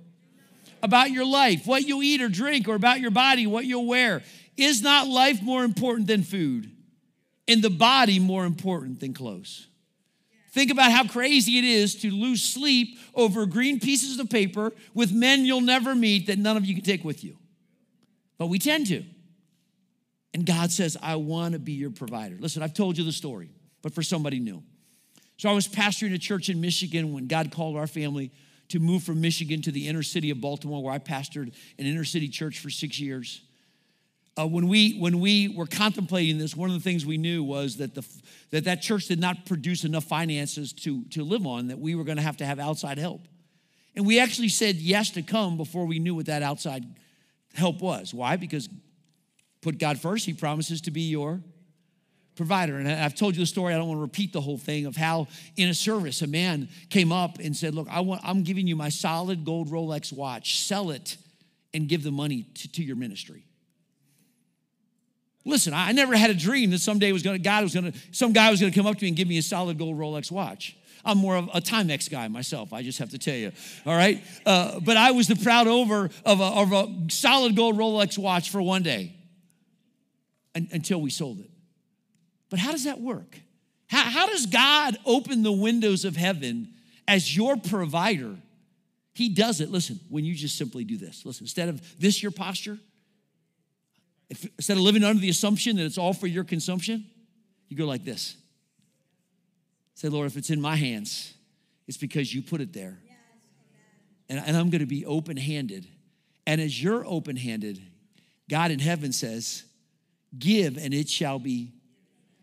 about 0.83 1.11
your 1.11 1.25
life, 1.25 1.67
what 1.67 1.83
you'll 1.83 2.03
eat 2.03 2.21
or 2.21 2.29
drink, 2.29 2.67
or 2.67 2.75
about 2.75 2.99
your 2.99 3.11
body, 3.11 3.45
what 3.45 3.65
you'll 3.65 3.85
wear. 3.85 4.23
Is 4.57 4.81
not 4.81 5.07
life 5.07 5.41
more 5.41 5.63
important 5.63 6.07
than 6.07 6.23
food? 6.23 6.71
And 7.47 7.61
the 7.61 7.69
body 7.69 8.19
more 8.19 8.45
important 8.45 8.99
than 8.99 9.13
clothes? 9.13 9.67
Think 10.51 10.69
about 10.69 10.91
how 10.91 11.07
crazy 11.07 11.57
it 11.57 11.63
is 11.63 11.95
to 12.01 12.11
lose 12.11 12.43
sleep 12.43 12.99
over 13.15 13.45
green 13.45 13.79
pieces 13.79 14.19
of 14.19 14.29
paper 14.29 14.73
with 14.93 15.13
men 15.13 15.45
you'll 15.45 15.61
never 15.61 15.95
meet 15.95 16.27
that 16.27 16.37
none 16.37 16.57
of 16.57 16.65
you 16.65 16.75
can 16.75 16.83
take 16.83 17.05
with 17.05 17.23
you. 17.23 17.37
But 18.37 18.47
we 18.47 18.59
tend 18.59 18.87
to. 18.87 19.03
And 20.33 20.45
God 20.45 20.71
says, 20.71 20.97
I 21.01 21.15
want 21.15 21.53
to 21.53 21.59
be 21.59 21.73
your 21.73 21.91
provider. 21.91 22.35
Listen, 22.39 22.63
I've 22.63 22.73
told 22.73 22.97
you 22.97 23.03
the 23.03 23.11
story, 23.11 23.49
but 23.81 23.93
for 23.93 24.03
somebody 24.03 24.39
new. 24.39 24.61
So 25.37 25.49
I 25.49 25.53
was 25.53 25.67
pastoring 25.67 26.13
a 26.13 26.17
church 26.17 26.49
in 26.49 26.59
Michigan 26.59 27.13
when 27.13 27.27
God 27.27 27.51
called 27.51 27.77
our 27.77 27.87
family 27.87 28.31
to 28.69 28.79
move 28.79 29.03
from 29.03 29.19
Michigan 29.21 29.61
to 29.63 29.71
the 29.71 29.87
inner 29.87 30.03
city 30.03 30.29
of 30.31 30.39
Baltimore, 30.39 30.83
where 30.83 30.93
I 30.93 30.99
pastored 30.99 31.53
an 31.77 31.85
inner 31.85 32.05
city 32.05 32.27
church 32.27 32.59
for 32.59 32.69
six 32.69 32.99
years 32.99 33.41
uh, 34.37 34.47
when 34.47 34.67
we 34.67 34.93
when 34.97 35.19
we 35.19 35.49
were 35.49 35.65
contemplating 35.65 36.37
this, 36.37 36.55
one 36.55 36.69
of 36.69 36.75
the 36.75 36.81
things 36.81 37.05
we 37.05 37.17
knew 37.17 37.43
was 37.43 37.77
that 37.77 37.95
the 37.95 38.05
that 38.51 38.63
that 38.63 38.81
church 38.81 39.07
did 39.07 39.19
not 39.19 39.45
produce 39.45 39.83
enough 39.83 40.05
finances 40.05 40.71
to 40.71 41.03
to 41.09 41.23
live 41.23 41.45
on. 41.45 41.67
That 41.67 41.79
we 41.79 41.95
were 41.95 42.03
going 42.03 42.17
to 42.17 42.23
have 42.23 42.37
to 42.37 42.45
have 42.45 42.59
outside 42.59 42.97
help, 42.97 43.21
and 43.95 44.05
we 44.05 44.19
actually 44.19 44.49
said 44.49 44.77
yes 44.77 45.09
to 45.11 45.21
come 45.21 45.57
before 45.57 45.85
we 45.85 45.99
knew 45.99 46.15
what 46.15 46.27
that 46.27 46.43
outside 46.43 46.85
help 47.53 47.81
was. 47.81 48.13
Why? 48.13 48.37
Because 48.37 48.69
put 49.61 49.77
God 49.77 49.99
first. 49.99 50.25
He 50.25 50.33
promises 50.33 50.81
to 50.81 50.91
be 50.91 51.01
your 51.01 51.41
provider. 52.37 52.77
And 52.77 52.89
I've 52.89 53.15
told 53.15 53.35
you 53.35 53.41
the 53.41 53.45
story. 53.45 53.73
I 53.73 53.77
don't 53.77 53.89
want 53.89 53.97
to 53.97 54.01
repeat 54.01 54.31
the 54.31 54.41
whole 54.41 54.57
thing 54.57 54.85
of 54.85 54.95
how 54.95 55.27
in 55.57 55.67
a 55.67 55.73
service 55.73 56.21
a 56.21 56.27
man 56.27 56.69
came 56.89 57.11
up 57.11 57.37
and 57.39 57.55
said, 57.55 57.75
"Look, 57.75 57.89
I 57.89 57.99
want 57.99 58.21
I'm 58.23 58.43
giving 58.43 58.65
you 58.65 58.77
my 58.77 58.89
solid 58.89 59.43
gold 59.43 59.69
Rolex 59.69 60.13
watch. 60.13 60.61
Sell 60.61 60.91
it 60.91 61.17
and 61.73 61.89
give 61.89 62.01
the 62.01 62.11
money 62.11 62.43
to, 62.55 62.71
to 62.71 62.83
your 62.83 62.95
ministry." 62.95 63.43
Listen, 65.43 65.73
I 65.73 65.91
never 65.91 66.15
had 66.15 66.29
a 66.29 66.35
dream 66.35 66.69
that 66.71 66.79
someday 66.79 67.11
was 67.11 67.23
gonna, 67.23 67.39
God 67.39 67.63
was 67.63 67.73
gonna, 67.73 67.93
some 68.11 68.31
guy 68.31 68.51
was 68.51 68.59
gonna 68.59 68.73
come 68.73 68.85
up 68.85 68.97
to 68.97 69.03
me 69.03 69.09
and 69.09 69.17
give 69.17 69.27
me 69.27 69.37
a 69.37 69.41
solid 69.41 69.77
gold 69.77 69.97
Rolex 69.97 70.31
watch. 70.31 70.77
I'm 71.03 71.17
more 71.17 71.35
of 71.35 71.49
a 71.53 71.61
Timex 71.61 72.09
guy 72.09 72.27
myself, 72.27 72.73
I 72.73 72.83
just 72.83 72.99
have 72.99 73.09
to 73.09 73.17
tell 73.17 73.35
you, 73.35 73.51
all 73.85 73.95
right? 73.95 74.23
Uh, 74.45 74.79
but 74.79 74.97
I 74.97 75.11
was 75.11 75.27
the 75.27 75.35
proud 75.35 75.67
over 75.67 76.09
of 76.25 76.39
a, 76.39 76.43
of 76.43 76.71
a 76.71 77.09
solid 77.09 77.55
gold 77.55 77.77
Rolex 77.77 78.17
watch 78.17 78.51
for 78.51 78.61
one 78.61 78.83
day 78.83 79.15
until 80.53 81.01
we 81.01 81.09
sold 81.09 81.39
it. 81.39 81.49
But 82.49 82.59
how 82.59 82.71
does 82.71 82.83
that 82.83 82.99
work? 82.99 83.39
How, 83.87 84.03
how 84.03 84.27
does 84.27 84.45
God 84.45 84.97
open 85.05 85.41
the 85.41 85.51
windows 85.51 86.05
of 86.05 86.15
heaven 86.15 86.73
as 87.07 87.35
your 87.35 87.57
provider 87.57 88.35
He 89.13 89.29
does 89.29 89.59
it, 89.59 89.71
listen, 89.71 89.99
when 90.09 90.23
you 90.23 90.35
just 90.35 90.57
simply 90.57 90.83
do 90.83 90.97
this. 90.97 91.25
Listen, 91.25 91.45
instead 91.45 91.69
of 91.69 91.99
this 91.99 92.21
your 92.21 92.31
posture, 92.31 92.77
if, 94.31 94.45
instead 94.57 94.77
of 94.77 94.83
living 94.83 95.03
under 95.03 95.21
the 95.21 95.29
assumption 95.29 95.75
that 95.75 95.83
it's 95.83 95.97
all 95.97 96.13
for 96.13 96.25
your 96.25 96.45
consumption, 96.45 97.05
you 97.67 97.75
go 97.75 97.85
like 97.85 98.05
this. 98.05 98.37
Say, 99.93 100.07
Lord, 100.07 100.25
if 100.25 100.37
it's 100.37 100.49
in 100.49 100.61
my 100.61 100.77
hands, 100.77 101.33
it's 101.85 101.97
because 101.97 102.33
you 102.33 102.41
put 102.41 102.61
it 102.61 102.71
there. 102.71 102.97
And, 104.29 104.39
and 104.39 104.55
I'm 104.55 104.69
going 104.69 104.79
to 104.79 104.87
be 104.87 105.05
open 105.05 105.35
handed. 105.35 105.85
And 106.47 106.61
as 106.61 106.81
you're 106.81 107.05
open 107.05 107.35
handed, 107.35 107.81
God 108.49 108.71
in 108.71 108.79
heaven 108.79 109.11
says, 109.11 109.63
Give 110.39 110.77
and 110.77 110.93
it 110.93 111.09
shall 111.09 111.37
be 111.37 111.73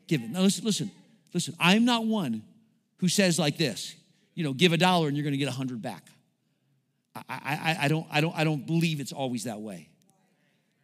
given. 0.07 0.33
Now, 0.33 0.43
listen, 0.43 0.67
listen, 0.67 0.91
listen. 1.33 1.55
I'm 1.59 1.87
not 1.87 2.05
one 2.05 2.43
who 2.99 3.09
says 3.09 3.39
like 3.39 3.57
this, 3.57 3.95
you 4.35 4.45
know, 4.45 4.53
give 4.53 4.75
a 4.75 4.77
dollar 4.77 5.09
and 5.09 5.17
you're 5.17 5.25
going 5.25 5.33
to 5.33 5.39
get 5.39 5.49
a 5.49 5.53
hundred 5.53 5.81
back. 5.81 6.05
I, 7.17 7.23
I, 7.29 7.79
I, 7.85 7.89
don't, 7.89 8.07
I, 8.11 8.21
don't, 8.21 8.37
I 8.37 8.45
don't 8.45 8.67
believe 8.67 9.01
it's 9.01 9.13
always 9.13 9.45
that 9.45 9.61
way. 9.61 9.88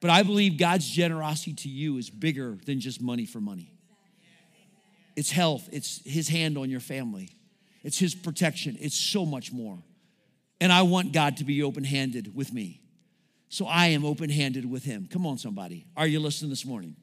But 0.04 0.10
I 0.10 0.22
believe 0.22 0.58
God's 0.58 0.86
generosity 0.86 1.54
to 1.54 1.70
you 1.70 1.96
is 1.96 2.10
bigger 2.10 2.58
than 2.66 2.78
just 2.78 3.00
money 3.00 3.24
for 3.24 3.40
money. 3.40 3.72
It's 5.16 5.30
health, 5.30 5.66
it's 5.72 6.02
His 6.04 6.28
hand 6.28 6.58
on 6.58 6.68
your 6.68 6.80
family, 6.80 7.30
it's 7.82 7.98
His 7.98 8.14
protection, 8.14 8.76
it's 8.78 8.98
so 8.98 9.24
much 9.24 9.50
more. 9.50 9.78
And 10.60 10.70
I 10.70 10.82
want 10.82 11.12
God 11.14 11.38
to 11.38 11.44
be 11.44 11.62
open 11.62 11.84
handed 11.84 12.36
with 12.36 12.52
me. 12.52 12.82
So 13.48 13.64
I 13.64 13.86
am 13.86 14.04
open 14.04 14.28
handed 14.28 14.70
with 14.70 14.84
Him. 14.84 15.08
Come 15.10 15.26
on, 15.26 15.38
somebody. 15.38 15.86
Are 15.96 16.06
you 16.06 16.20
listening 16.20 16.50
this 16.50 16.66
morning? 16.66 16.96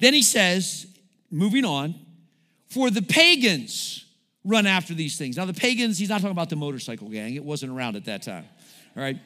Then 0.00 0.14
He 0.14 0.22
says, 0.22 0.86
moving 1.30 1.66
on, 1.66 1.94
for 2.70 2.90
the 2.90 3.02
pagans 3.02 4.06
run 4.42 4.66
after 4.66 4.94
these 4.94 5.18
things. 5.18 5.36
Now, 5.36 5.44
the 5.44 5.52
pagans, 5.52 5.98
he's 5.98 6.08
not 6.08 6.22
talking 6.22 6.30
about 6.30 6.48
the 6.48 6.56
motorcycle 6.56 7.10
gang, 7.10 7.34
it 7.34 7.44
wasn't 7.44 7.72
around 7.72 7.96
at 7.96 8.06
that 8.06 8.22
time, 8.22 8.46
all 8.96 9.02
right? 9.02 9.18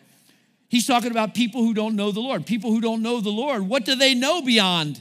He's 0.68 0.87
talking 0.87 1.11
about 1.11 1.35
people 1.35 1.62
who 1.62 1.74
don't 1.74 1.96
know 1.96 2.11
the 2.11 2.20
Lord. 2.20 2.46
People 2.46 2.70
who 2.70 2.81
don't 2.81 3.02
know 3.02 3.20
the 3.20 3.31
Lord, 3.31 3.62
what 3.68 3.85
do 3.85 3.94
they 3.94 4.14
know 4.14 4.42
beyond 4.42 5.00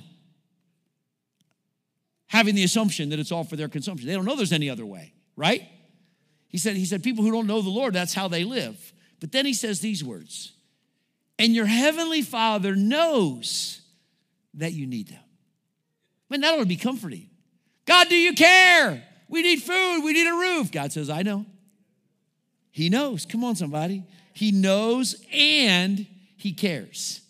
having 2.28 2.56
the 2.56 2.64
assumption 2.64 3.10
that 3.10 3.20
it's 3.20 3.32
all 3.32 3.44
for 3.44 3.56
their 3.56 3.70
consumption? 3.70 4.08
They 4.08 4.14
don't 4.14 4.26
know 4.26 4.36
there's 4.36 4.52
any 4.52 4.70
other 4.70 4.86
way, 4.86 5.14
right? 5.36 5.64
He 6.48 6.58
said, 6.58 6.76
he 6.76 6.86
said, 6.86 7.04
people 7.04 7.24
who 7.24 7.32
don't 7.32 7.48
know 7.48 7.62
the 7.62 7.70
Lord, 7.70 7.94
that's 7.94 8.14
how 8.14 8.28
they 8.28 8.44
live. 8.44 8.94
But 9.20 9.32
then 9.32 9.46
he 9.46 9.54
says 9.54 9.80
these 9.80 10.04
words, 10.04 10.54
and 11.40 11.54
your 11.54 11.66
heavenly 11.66 12.22
Father 12.22 12.76
knows 12.76 13.82
that 14.54 14.74
you 14.74 14.88
need 14.88 15.08
them. 15.08 15.20
Man, 16.30 16.42
that 16.42 16.54
ought 16.54 16.60
to 16.60 16.66
be 16.66 16.78
comforting. 16.78 17.30
God, 17.86 18.08
do 18.10 18.16
you 18.16 18.34
care? 18.34 19.04
We 19.28 19.42
need 19.42 19.62
food. 19.62 20.02
We 20.04 20.14
need 20.14 20.28
a 20.28 20.34
roof. 20.34 20.72
God 20.72 20.92
says, 20.92 21.10
I 21.10 21.24
know. 21.24 21.46
He 22.72 22.90
knows. 22.90 23.26
Come 23.26 23.44
on, 23.44 23.56
somebody. 23.56 24.04
He 24.36 24.52
knows 24.52 25.16
and 25.32 26.06
he 26.36 26.52
cares. 26.52 27.22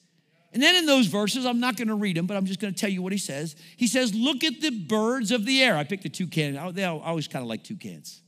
And 0.51 0.63
then 0.63 0.75
in 0.75 0.87
those 0.87 1.05
verses, 1.05 1.45
I'm 1.45 1.59
not 1.59 1.77
going 1.77 1.89
to 1.89 1.95
read 1.95 2.17
them, 2.17 2.25
but 2.25 2.35
I'm 2.35 2.45
just 2.45 2.59
going 2.59 2.73
to 2.73 2.79
tell 2.79 2.89
you 2.89 3.01
what 3.01 3.11
he 3.11 3.19
says. 3.19 3.55
He 3.77 3.87
says, 3.87 4.15
Look 4.15 4.43
at 4.43 4.59
the 4.59 4.71
birds 4.71 5.31
of 5.31 5.45
the 5.45 5.61
air. 5.61 5.77
I 5.77 5.83
picked 5.83 6.03
the 6.03 6.09
toucan. 6.09 6.57
I 6.57 6.85
always 6.85 7.27
kind 7.27 7.43
of 7.43 7.47
like 7.47 7.63
toucans. 7.63 8.21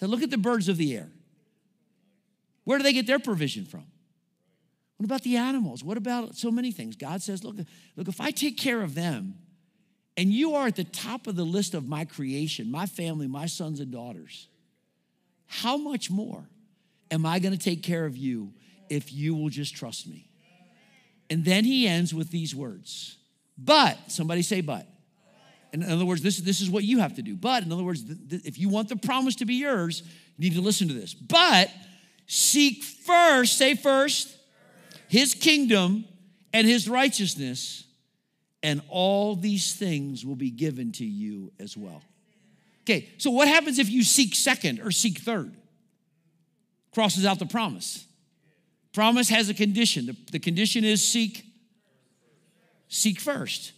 So 0.00 0.06
look 0.06 0.22
at 0.22 0.30
the 0.30 0.38
birds 0.38 0.68
of 0.68 0.76
the 0.76 0.96
air. 0.96 1.08
Where 2.64 2.78
do 2.78 2.82
they 2.82 2.92
get 2.92 3.06
their 3.06 3.20
provision 3.20 3.64
from? 3.64 3.84
What 4.96 5.04
about 5.04 5.22
the 5.22 5.36
animals? 5.36 5.84
What 5.84 5.96
about 5.96 6.34
so 6.34 6.50
many 6.50 6.72
things? 6.72 6.96
God 6.96 7.22
says, 7.22 7.44
Look, 7.44 7.56
look 7.94 8.08
if 8.08 8.20
I 8.20 8.32
take 8.32 8.56
care 8.56 8.82
of 8.82 8.96
them, 8.96 9.36
and 10.16 10.32
you 10.32 10.54
are 10.54 10.66
at 10.66 10.76
the 10.76 10.84
top 10.84 11.28
of 11.28 11.36
the 11.36 11.44
list 11.44 11.74
of 11.74 11.86
my 11.86 12.04
creation, 12.04 12.70
my 12.72 12.86
family, 12.86 13.28
my 13.28 13.46
sons 13.46 13.78
and 13.78 13.92
daughters, 13.92 14.48
how 15.46 15.76
much 15.76 16.10
more 16.10 16.48
am 17.10 17.26
I 17.26 17.38
going 17.38 17.56
to 17.56 17.62
take 17.62 17.82
care 17.82 18.04
of 18.04 18.16
you 18.16 18.52
if 18.88 19.12
you 19.12 19.34
will 19.34 19.48
just 19.48 19.74
trust 19.74 20.06
me? 20.06 20.28
And 21.28 21.44
then 21.44 21.64
he 21.64 21.88
ends 21.88 22.14
with 22.14 22.30
these 22.30 22.54
words. 22.54 23.16
But, 23.58 23.98
somebody 24.08 24.42
say, 24.42 24.60
but. 24.60 24.86
In 25.72 25.82
other 25.82 26.04
words, 26.04 26.22
this, 26.22 26.38
this 26.38 26.60
is 26.60 26.70
what 26.70 26.84
you 26.84 27.00
have 27.00 27.16
to 27.16 27.22
do. 27.22 27.36
But, 27.36 27.64
in 27.64 27.72
other 27.72 27.82
words, 27.82 28.04
if 28.30 28.58
you 28.58 28.68
want 28.68 28.88
the 28.88 28.96
promise 28.96 29.36
to 29.36 29.44
be 29.44 29.54
yours, 29.54 30.02
you 30.36 30.48
need 30.48 30.56
to 30.56 30.62
listen 30.62 30.88
to 30.88 30.94
this. 30.94 31.14
But 31.14 31.70
seek 32.26 32.84
first, 32.84 33.58
say 33.58 33.74
first, 33.74 34.36
his 35.08 35.34
kingdom 35.34 36.04
and 36.52 36.66
his 36.66 36.88
righteousness, 36.88 37.84
and 38.62 38.82
all 38.88 39.36
these 39.36 39.74
things 39.74 40.24
will 40.24 40.36
be 40.36 40.50
given 40.50 40.92
to 40.92 41.04
you 41.04 41.52
as 41.58 41.76
well. 41.76 42.02
Okay, 42.82 43.08
so 43.18 43.30
what 43.30 43.48
happens 43.48 43.78
if 43.78 43.90
you 43.90 44.04
seek 44.04 44.34
second 44.34 44.80
or 44.80 44.90
seek 44.90 45.18
third? 45.18 45.54
Crosses 46.96 47.26
out 47.26 47.38
the 47.38 47.44
promise. 47.44 48.06
Promise 48.94 49.28
has 49.28 49.50
a 49.50 49.54
condition. 49.54 50.06
The, 50.06 50.16
the 50.32 50.38
condition 50.38 50.82
is 50.82 51.06
seek, 51.06 51.44
seek 52.88 53.20
first. 53.20 53.72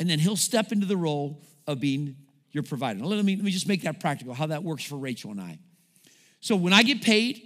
And 0.00 0.10
then 0.10 0.18
he'll 0.18 0.34
step 0.34 0.72
into 0.72 0.84
the 0.84 0.96
role 0.96 1.44
of 1.68 1.78
being 1.78 2.16
your 2.50 2.64
provider. 2.64 2.98
Now, 2.98 3.06
let 3.06 3.24
me, 3.24 3.36
let 3.36 3.44
me 3.44 3.52
just 3.52 3.68
make 3.68 3.82
that 3.82 4.00
practical, 4.00 4.34
how 4.34 4.46
that 4.46 4.64
works 4.64 4.82
for 4.82 4.96
Rachel 4.96 5.30
and 5.30 5.40
I. 5.40 5.60
So 6.40 6.56
when 6.56 6.72
I 6.72 6.82
get 6.82 7.02
paid, 7.02 7.40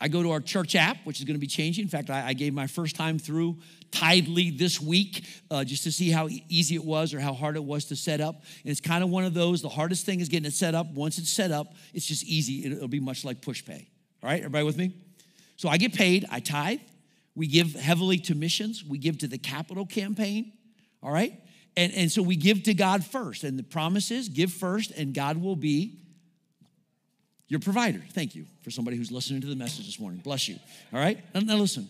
I 0.00 0.08
go 0.08 0.20
to 0.20 0.32
our 0.32 0.40
church 0.40 0.74
app, 0.74 0.96
which 1.04 1.20
is 1.20 1.24
going 1.24 1.36
to 1.36 1.40
be 1.40 1.46
changing. 1.46 1.84
In 1.84 1.88
fact, 1.88 2.10
I, 2.10 2.26
I 2.26 2.32
gave 2.32 2.52
my 2.52 2.66
first 2.66 2.96
time 2.96 3.20
through 3.20 3.58
Tithely 3.92 4.58
this 4.58 4.80
week 4.80 5.24
uh, 5.48 5.62
just 5.62 5.84
to 5.84 5.92
see 5.92 6.10
how 6.10 6.28
easy 6.48 6.74
it 6.74 6.84
was 6.84 7.14
or 7.14 7.20
how 7.20 7.34
hard 7.34 7.54
it 7.54 7.62
was 7.62 7.84
to 7.84 7.94
set 7.94 8.20
up. 8.20 8.34
And 8.34 8.72
it's 8.72 8.80
kind 8.80 9.04
of 9.04 9.10
one 9.10 9.22
of 9.22 9.32
those, 9.32 9.62
the 9.62 9.68
hardest 9.68 10.04
thing 10.04 10.18
is 10.18 10.28
getting 10.28 10.46
it 10.46 10.54
set 10.54 10.74
up. 10.74 10.90
Once 10.90 11.18
it's 11.18 11.30
set 11.30 11.52
up, 11.52 11.74
it's 11.94 12.04
just 12.04 12.24
easy. 12.24 12.64
It'll 12.64 12.88
be 12.88 12.98
much 12.98 13.24
like 13.24 13.40
Pushpay. 13.40 13.86
All 14.22 14.28
right, 14.28 14.38
everybody 14.38 14.64
with 14.64 14.76
me? 14.76 14.92
So 15.56 15.68
I 15.68 15.76
get 15.76 15.94
paid, 15.94 16.26
I 16.30 16.40
tithe. 16.40 16.80
We 17.34 17.46
give 17.46 17.74
heavily 17.74 18.18
to 18.18 18.34
missions, 18.34 18.84
we 18.84 18.98
give 18.98 19.18
to 19.18 19.26
the 19.26 19.38
capital 19.38 19.86
campaign. 19.86 20.52
All 21.02 21.10
right? 21.10 21.32
And, 21.76 21.92
and 21.94 22.12
so 22.12 22.22
we 22.22 22.36
give 22.36 22.64
to 22.64 22.74
God 22.74 23.04
first. 23.04 23.44
And 23.44 23.58
the 23.58 23.62
promise 23.62 24.10
is 24.10 24.28
give 24.28 24.52
first, 24.52 24.90
and 24.92 25.14
God 25.14 25.38
will 25.38 25.56
be 25.56 25.98
your 27.48 27.60
provider. 27.60 28.02
Thank 28.12 28.34
you 28.34 28.46
for 28.62 28.70
somebody 28.70 28.96
who's 28.96 29.10
listening 29.10 29.40
to 29.40 29.46
the 29.46 29.56
message 29.56 29.86
this 29.86 29.98
morning. 29.98 30.20
Bless 30.20 30.48
you. 30.48 30.56
All 30.92 31.00
right? 31.00 31.18
Now, 31.34 31.40
now 31.40 31.56
listen, 31.56 31.88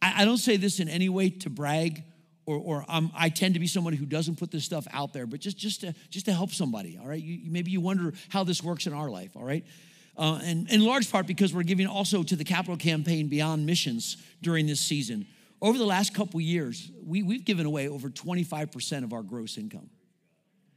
I, 0.00 0.22
I, 0.22 0.24
don't 0.24 0.38
say 0.38 0.56
this 0.56 0.80
in 0.80 0.88
any 0.88 1.08
way 1.08 1.30
to 1.30 1.50
brag 1.50 2.02
or, 2.46 2.56
or 2.56 2.84
um, 2.88 3.10
I 3.16 3.28
tend 3.28 3.54
to 3.54 3.60
be 3.60 3.66
someone 3.66 3.94
who 3.94 4.06
doesn't 4.06 4.38
put 4.38 4.50
this 4.50 4.64
stuff 4.64 4.86
out 4.92 5.12
there, 5.12 5.26
but 5.26 5.40
just, 5.40 5.56
just, 5.56 5.80
to, 5.80 5.94
just 6.10 6.26
to 6.26 6.32
help 6.32 6.50
somebody, 6.50 6.98
all 7.00 7.08
right? 7.08 7.22
You, 7.22 7.50
maybe 7.50 7.70
you 7.70 7.80
wonder 7.80 8.12
how 8.28 8.44
this 8.44 8.62
works 8.62 8.86
in 8.86 8.92
our 8.92 9.08
life, 9.08 9.30
all 9.36 9.44
right? 9.44 9.64
Uh, 10.16 10.38
and 10.42 10.68
in 10.70 10.84
large 10.84 11.10
part 11.10 11.26
because 11.26 11.54
we're 11.54 11.62
giving 11.62 11.86
also 11.86 12.22
to 12.22 12.36
the 12.36 12.44
capital 12.44 12.76
campaign 12.76 13.28
beyond 13.28 13.64
missions 13.64 14.18
during 14.42 14.66
this 14.66 14.80
season. 14.80 15.26
Over 15.60 15.78
the 15.78 15.86
last 15.86 16.12
couple 16.12 16.40
years, 16.40 16.90
we, 17.04 17.22
we've 17.22 17.44
given 17.44 17.66
away 17.66 17.88
over 17.88 18.10
25% 18.10 19.04
of 19.04 19.12
our 19.12 19.22
gross 19.22 19.56
income. 19.56 19.88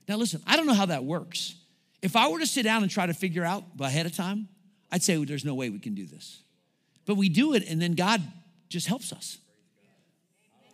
Now, 0.08 0.18
listen, 0.18 0.42
I 0.46 0.56
don't 0.56 0.68
know 0.68 0.74
how 0.74 0.86
that 0.86 1.04
works. 1.04 1.56
If 2.02 2.16
I 2.16 2.30
were 2.30 2.40
to 2.40 2.46
sit 2.46 2.64
down 2.64 2.84
and 2.84 2.92
try 2.92 3.08
to 3.08 3.14
figure 3.14 3.44
out 3.44 3.64
ahead 3.80 4.06
of 4.06 4.16
time, 4.16 4.48
I'd 4.92 5.04
say 5.04 5.18
well, 5.18 5.26
there's 5.26 5.44
no 5.44 5.56
way 5.56 5.70
we 5.70 5.80
can 5.80 5.96
do 5.96 6.06
this. 6.06 6.44
But 7.06 7.16
we 7.16 7.30
do 7.30 7.54
it, 7.54 7.68
and 7.68 7.82
then 7.82 7.94
God 7.94 8.22
just 8.70 8.88
helps 8.88 9.12
us. 9.12 9.40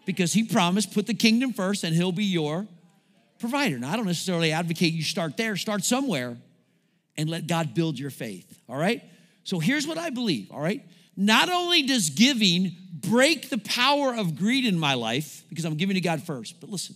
Because 0.06 0.34
He 0.34 0.44
promised, 0.44 0.94
put 0.94 1.08
the 1.08 1.14
kingdom 1.14 1.54
first, 1.54 1.84
and 1.84 1.96
He'll 1.96 2.12
be 2.12 2.26
your 2.26 2.68
provider. 3.40 3.80
Now, 3.80 3.94
I 3.94 3.96
don't 3.96 4.06
necessarily 4.06 4.52
advocate 4.52 4.94
you 4.94 5.04
start 5.04 5.38
there, 5.38 5.56
start 5.56 5.84
somewhere, 5.84 6.38
and 7.22 7.30
let 7.30 7.46
God 7.46 7.76
build 7.76 8.00
your 8.00 8.10
faith, 8.10 8.60
all 8.68 8.76
right? 8.76 9.04
So 9.44 9.60
here's 9.60 9.86
what 9.86 10.00
I 10.00 10.10
believe, 10.10 10.52
all 10.52 10.60
right? 10.60 10.84
Not 11.16 11.50
only 11.50 11.84
does 11.84 12.10
giving 12.10 12.76
break 12.92 13.50
the 13.50 13.60
power 13.60 14.16
of 14.16 14.36
greed 14.36 14.66
in 14.66 14.78
my 14.78 14.96
life, 14.96 15.44
because 15.50 15.66
I'm 15.66 15.76
giving 15.76 15.94
to 15.94 16.02
God 16.02 16.24
first, 16.24 16.60
but 16.60 16.72
listen, 16.72 16.96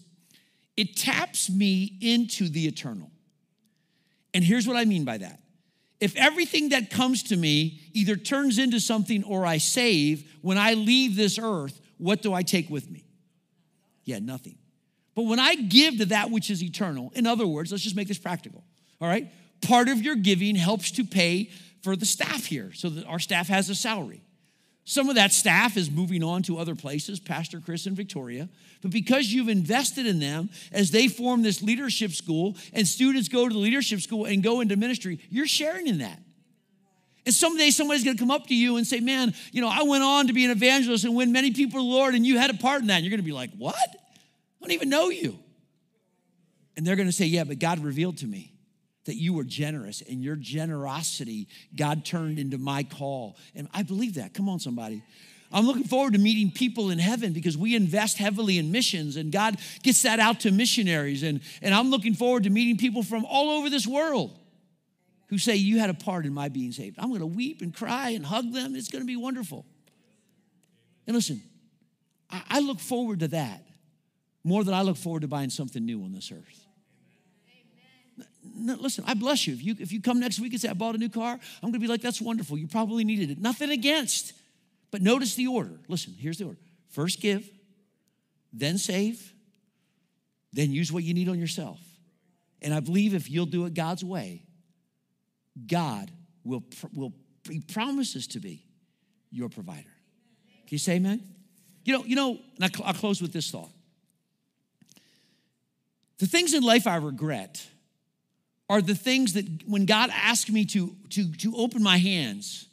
it 0.76 0.96
taps 0.96 1.48
me 1.48 1.98
into 2.02 2.50
the 2.50 2.66
eternal. 2.66 3.12
And 4.34 4.44
here's 4.44 4.68
what 4.68 4.78
I 4.78 4.86
mean 4.86 5.06
by 5.06 5.20
that. 5.20 5.42
If 6.00 6.16
everything 6.16 6.70
that 6.70 6.90
comes 6.90 7.22
to 7.24 7.38
me 7.38 7.82
either 7.94 8.16
turns 8.16 8.58
into 8.58 8.80
something 8.80 9.24
or 9.24 9.46
I 9.46 9.60
save, 9.60 10.28
when 10.42 10.58
I 10.58 10.74
leave 10.74 11.16
this 11.16 11.38
earth, 11.38 11.80
what 12.00 12.24
do 12.24 12.34
I 12.34 12.42
take 12.42 12.68
with 12.68 12.90
me? 12.90 13.06
Yeah, 14.06 14.18
nothing. 14.20 14.58
But 15.14 15.24
when 15.24 15.40
I 15.40 15.54
give 15.54 16.00
to 16.00 16.06
that 16.08 16.32
which 16.32 16.50
is 16.50 16.64
eternal, 16.64 17.12
in 17.16 17.28
other 17.28 17.46
words, 17.46 17.72
let's 17.72 17.84
just 17.84 17.96
make 17.96 18.08
this 18.08 18.18
practical, 18.18 18.64
all 19.00 19.08
right? 19.08 19.32
Part 19.65 19.89
of 19.89 20.01
your 20.01 20.15
giving 20.15 20.56
helps 20.56 20.91
to 20.91 21.04
pay 21.04 21.49
for 21.82 21.95
the 21.95 22.06
staff 22.06 22.45
here 22.45 22.71
so 22.73 22.89
that 22.89 23.06
our 23.06 23.19
staff 23.19 23.47
has 23.47 23.69
a 23.69 23.75
salary. 23.75 24.21
Some 24.88 25.10
of 25.10 25.15
that 25.15 25.34
staff 25.34 25.78
is 25.78 25.89
moving 25.89 26.23
on 26.23 26.43
to 26.43 26.60
other 26.60 26.75
places, 26.75 27.19
Pastor 27.19 27.60
Chris 27.60 27.88
and 27.88 27.97
Victoria. 27.97 28.47
But 28.84 28.91
because 28.91 29.34
you've 29.34 29.49
invested 29.49 30.06
in 30.06 30.19
them 30.19 30.51
as 30.71 30.91
they 30.91 31.08
form 31.08 31.41
this 31.41 31.63
leadership 31.63 32.12
school 32.12 32.56
and 32.71 32.88
students 32.88 33.28
go 33.28 33.47
to 33.47 33.54
the 33.54 33.60
leadership 33.60 34.01
school 34.01 34.25
and 34.25 34.43
go 34.43 34.62
into 34.62 34.75
ministry, 34.75 35.19
you're 35.32 35.47
sharing 35.47 35.88
in 35.88 35.97
that. 35.97 36.19
And 37.25 37.34
someday 37.34 37.71
somebody's 37.71 38.04
gonna 38.04 38.19
come 38.19 38.30
up 38.30 38.45
to 38.47 38.56
you 38.56 38.78
and 38.78 38.86
say, 38.86 38.99
Man, 38.99 39.34
you 39.51 39.62
know, 39.62 39.69
I 39.69 39.82
went 39.82 40.04
on 40.04 40.28
to 40.28 40.34
be 40.34 40.45
an 40.45 40.51
evangelist 40.51 41.06
and 41.06 41.15
win 41.15 41.32
many 41.32 41.49
people 41.49 41.80
to 41.80 41.84
the 41.84 41.91
Lord, 41.91 42.13
and 42.13 42.23
you 42.23 42.38
had 42.38 42.51
a 42.51 42.54
part 42.54 42.82
in 42.82 42.88
that. 42.88 42.97
And 42.97 43.06
you're 43.06 43.12
gonna 43.12 43.23
be 43.23 43.32
like, 43.32 43.49
What? 43.58 43.75
I 43.75 43.97
don't 44.62 44.71
even 44.71 44.89
know 44.89 45.10
you. 45.10 45.39
And 46.78 46.86
they're 46.86 46.95
gonna 46.95 47.12
say, 47.12 47.25
Yeah, 47.25 47.45
but 47.45 47.58
God 47.58 47.80
revealed 47.80 48.17
to 48.17 48.28
me 48.28 48.55
that 49.06 49.15
you 49.15 49.34
were 49.34 49.44
generous 49.44 50.02
and 50.02 50.24
your 50.24 50.36
generosity 50.36 51.48
God 51.76 52.06
turned 52.06 52.39
into 52.39 52.58
my 52.58 52.84
call. 52.84 53.38
And 53.56 53.68
I 53.74 53.84
believe 53.84 54.15
that. 54.15 54.34
Come 54.34 54.50
on, 54.50 54.60
somebody. 54.60 55.04
I'm 55.52 55.65
looking 55.65 55.84
forward 55.84 56.13
to 56.13 56.20
meeting 56.20 56.52
people 56.52 56.89
in 56.89 57.00
heaven 57.00 57.32
because 57.32 57.58
we 57.58 57.76
invest 57.76 58.18
heavily 58.18 58.58
in 58.58 58.72
missions 58.72 59.15
and 59.15 59.32
God 59.32 59.58
gets 59.84 60.02
that 60.02 60.20
out 60.20 60.41
to 60.41 60.52
missionaries. 60.52 61.24
And, 61.24 61.39
and 61.62 61.74
I'm 61.74 61.91
looking 61.91 62.13
forward 62.13 62.44
to 62.44 62.50
meeting 62.50 62.78
people 62.78 63.04
from 63.04 63.26
all 63.26 63.52
over 63.52 63.70
this 63.70 63.88
world 63.88 64.38
who 65.30 65.38
say, 65.38 65.56
You 65.56 65.80
had 65.80 65.89
a 65.89 65.94
part 65.94 66.26
in 66.26 66.34
my 66.34 66.50
being 66.50 66.72
saved. 66.72 66.98
I'm 67.00 67.10
going 67.10 67.22
to 67.22 67.28
weep 67.28 67.62
and 67.62 67.74
cry 67.74 68.10
and 68.10 68.26
hug 68.26 68.52
them. 68.52 68.76
It's 68.76 68.89
going 68.89 69.04
to 69.04 69.08
be 69.08 69.15
wonderful. 69.15 69.65
And 71.08 71.15
listen, 71.15 71.41
I, 72.30 72.41
I 72.50 72.60
look 72.60 72.80
forward 72.80 73.20
to 73.22 73.28
that 73.30 73.63
more 74.44 74.63
than 74.63 74.74
I 74.74 74.82
look 74.82 74.98
forward 74.98 75.22
to 75.22 75.28
buying 75.28 75.50
something 75.50 75.84
new 75.86 76.04
on 76.04 76.12
this 76.12 76.32
earth. 76.32 76.64
No, 78.43 78.75
listen, 78.75 79.04
I 79.08 79.13
bless 79.13 79.47
you. 79.47 79.54
If, 79.54 79.63
you. 79.63 79.75
if 79.80 79.91
you 79.91 80.01
come 80.01 80.19
next 80.19 80.39
week 80.39 80.54
and 80.54 80.62
say, 80.62 80.69
I 80.69 80.73
bought 80.73 80.95
a 80.95 80.97
new 80.97 81.10
car, 81.10 81.34
I'm 81.34 81.62
going 81.62 81.73
to 81.73 81.80
be 81.80 81.88
like, 81.88 82.01
that's 82.01 82.21
wonderful. 82.21 82.58
You 82.58 82.67
probably 82.67 83.04
needed 83.04 83.32
it. 83.32 83.39
Nothing 83.39 83.69
against. 83.69 84.34
But 84.91 85.01
notice 85.01 85.36
the 85.36 85.47
order. 85.47 85.78
Listen, 85.88 86.13
here's 86.17 86.38
the 86.38 86.45
order 86.45 86.60
first 86.89 87.19
give, 87.19 87.49
then 88.54 88.78
save, 88.78 89.34
then 90.54 90.71
use 90.71 90.91
what 90.91 91.04
you 91.04 91.13
need 91.13 91.28
on 91.28 91.38
yourself. 91.38 91.80
And 92.62 92.73
I 92.73 92.80
believe 92.80 93.13
if 93.13 93.30
you'll 93.30 93.45
do 93.45 93.65
it 93.65 93.73
God's 93.73 94.04
way, 94.04 94.43
God 95.67 96.10
will, 96.45 96.63
will 96.93 97.13
He 97.49 97.60
promises 97.60 98.28
to 98.28 98.39
be 98.39 98.63
your 99.30 99.49
provider. 99.49 99.82
Can 99.82 100.69
you 100.69 100.78
say 100.78 100.93
amen? 100.93 101.21
You 101.84 101.97
know, 101.97 102.06
you 102.06 102.15
know, 102.15 102.39
and 102.60 102.75
I'll 102.84 102.93
close 102.93 103.21
with 103.21 103.34
this 103.34 103.51
thought. 103.51 103.69
The 106.17 106.25
things 106.25 106.54
in 106.54 106.63
life 106.63 106.88
I 106.88 106.95
regret 106.95 107.67
are 108.69 108.82
the 108.82 108.95
things 108.95 109.34
that 109.34 109.45
when 109.67 109.86
God 109.86 110.10
asked 110.13 110.51
me 110.51 110.65
to, 110.65 110.95
to, 111.12 111.32
to 111.34 111.56
open 111.56 111.84
my 111.84 111.97
hands 111.97 112.67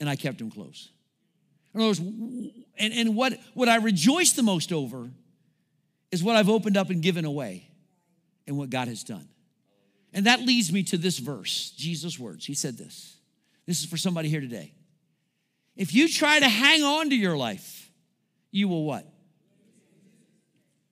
and 0.00 0.08
I 0.08 0.16
kept 0.16 0.38
them 0.38 0.50
closed. 0.50 0.90
In 1.74 1.80
other 1.80 1.88
words, 1.88 2.00
and, 2.00 2.52
and 2.78 3.16
what, 3.16 3.38
what 3.54 3.68
I 3.68 3.76
rejoice 3.76 4.32
the 4.32 4.42
most 4.42 4.72
over 4.72 5.08
is 6.10 6.22
what 6.22 6.36
I've 6.36 6.48
opened 6.48 6.76
up 6.76 6.90
and 6.90 7.02
given 7.02 7.24
away 7.24 7.68
and 8.46 8.56
what 8.56 8.70
God 8.70 8.88
has 8.88 9.02
done. 9.02 9.28
And 10.12 10.26
that 10.26 10.40
leads 10.40 10.72
me 10.72 10.82
to 10.84 10.96
this 10.96 11.18
verse, 11.18 11.70
Jesus' 11.76 12.18
words. 12.18 12.46
He 12.46 12.54
said 12.54 12.78
this. 12.78 13.16
This 13.66 13.80
is 13.80 13.86
for 13.86 13.98
somebody 13.98 14.28
here 14.28 14.40
today. 14.40 14.72
If 15.76 15.94
you 15.94 16.08
try 16.08 16.40
to 16.40 16.48
hang 16.48 16.82
on 16.82 17.10
to 17.10 17.16
your 17.16 17.36
life, 17.36 17.90
you 18.50 18.68
will 18.68 18.84
what? 18.84 19.06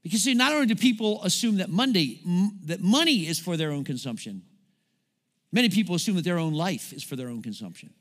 Because 0.07 0.23
see, 0.23 0.35
not 0.35 0.53
only 0.53 0.66
do 0.66 0.77
people 0.77 1.21
assume 1.25 1.57
that 1.57 1.69
Monday 1.69 2.21
that 2.66 2.81
money 2.81 3.27
is 3.27 3.40
for 3.40 3.57
their 3.57 3.73
own 3.73 3.83
consumption, 3.83 4.42
many 5.51 5.69
people 5.69 5.97
assume 5.97 6.14
that 6.14 6.25
their 6.25 6.38
own 6.38 6.55
life 6.55 6.92
is 6.92 7.03
for 7.03 7.16
their 7.16 7.29
own 7.29 7.42
consumption. 7.42 7.92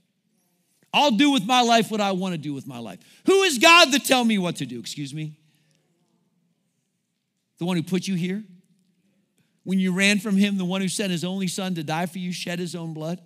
I'll 0.93 1.09
do 1.09 1.31
with 1.31 1.45
my 1.45 1.61
life 1.61 1.89
what 1.89 2.01
I 2.01 2.11
want 2.11 2.33
to 2.33 2.37
do 2.37 2.53
with 2.53 2.67
my 2.67 2.77
life. 2.77 2.99
Who 3.25 3.41
is 3.41 3.57
God 3.57 3.91
to 3.91 3.97
tell 3.97 4.23
me 4.23 4.37
what 4.37 4.57
to 4.57 4.67
do? 4.67 4.79
Excuse 4.79 5.15
me. 5.15 5.35
The 7.57 7.65
one 7.65 7.75
who 7.75 7.81
put 7.81 8.07
you 8.07 8.13
here? 8.13 8.43
When 9.63 9.79
you 9.79 9.91
ran 9.91 10.19
from 10.19 10.37
him, 10.37 10.59
the 10.59 10.63
one 10.63 10.81
who 10.81 10.87
sent 10.87 11.11
his 11.11 11.23
only 11.23 11.47
son 11.47 11.73
to 11.73 11.83
die 11.83 12.05
for 12.05 12.19
you, 12.19 12.31
shed 12.31 12.59
his 12.59 12.75
own 12.75 12.93
blood? 12.93 13.19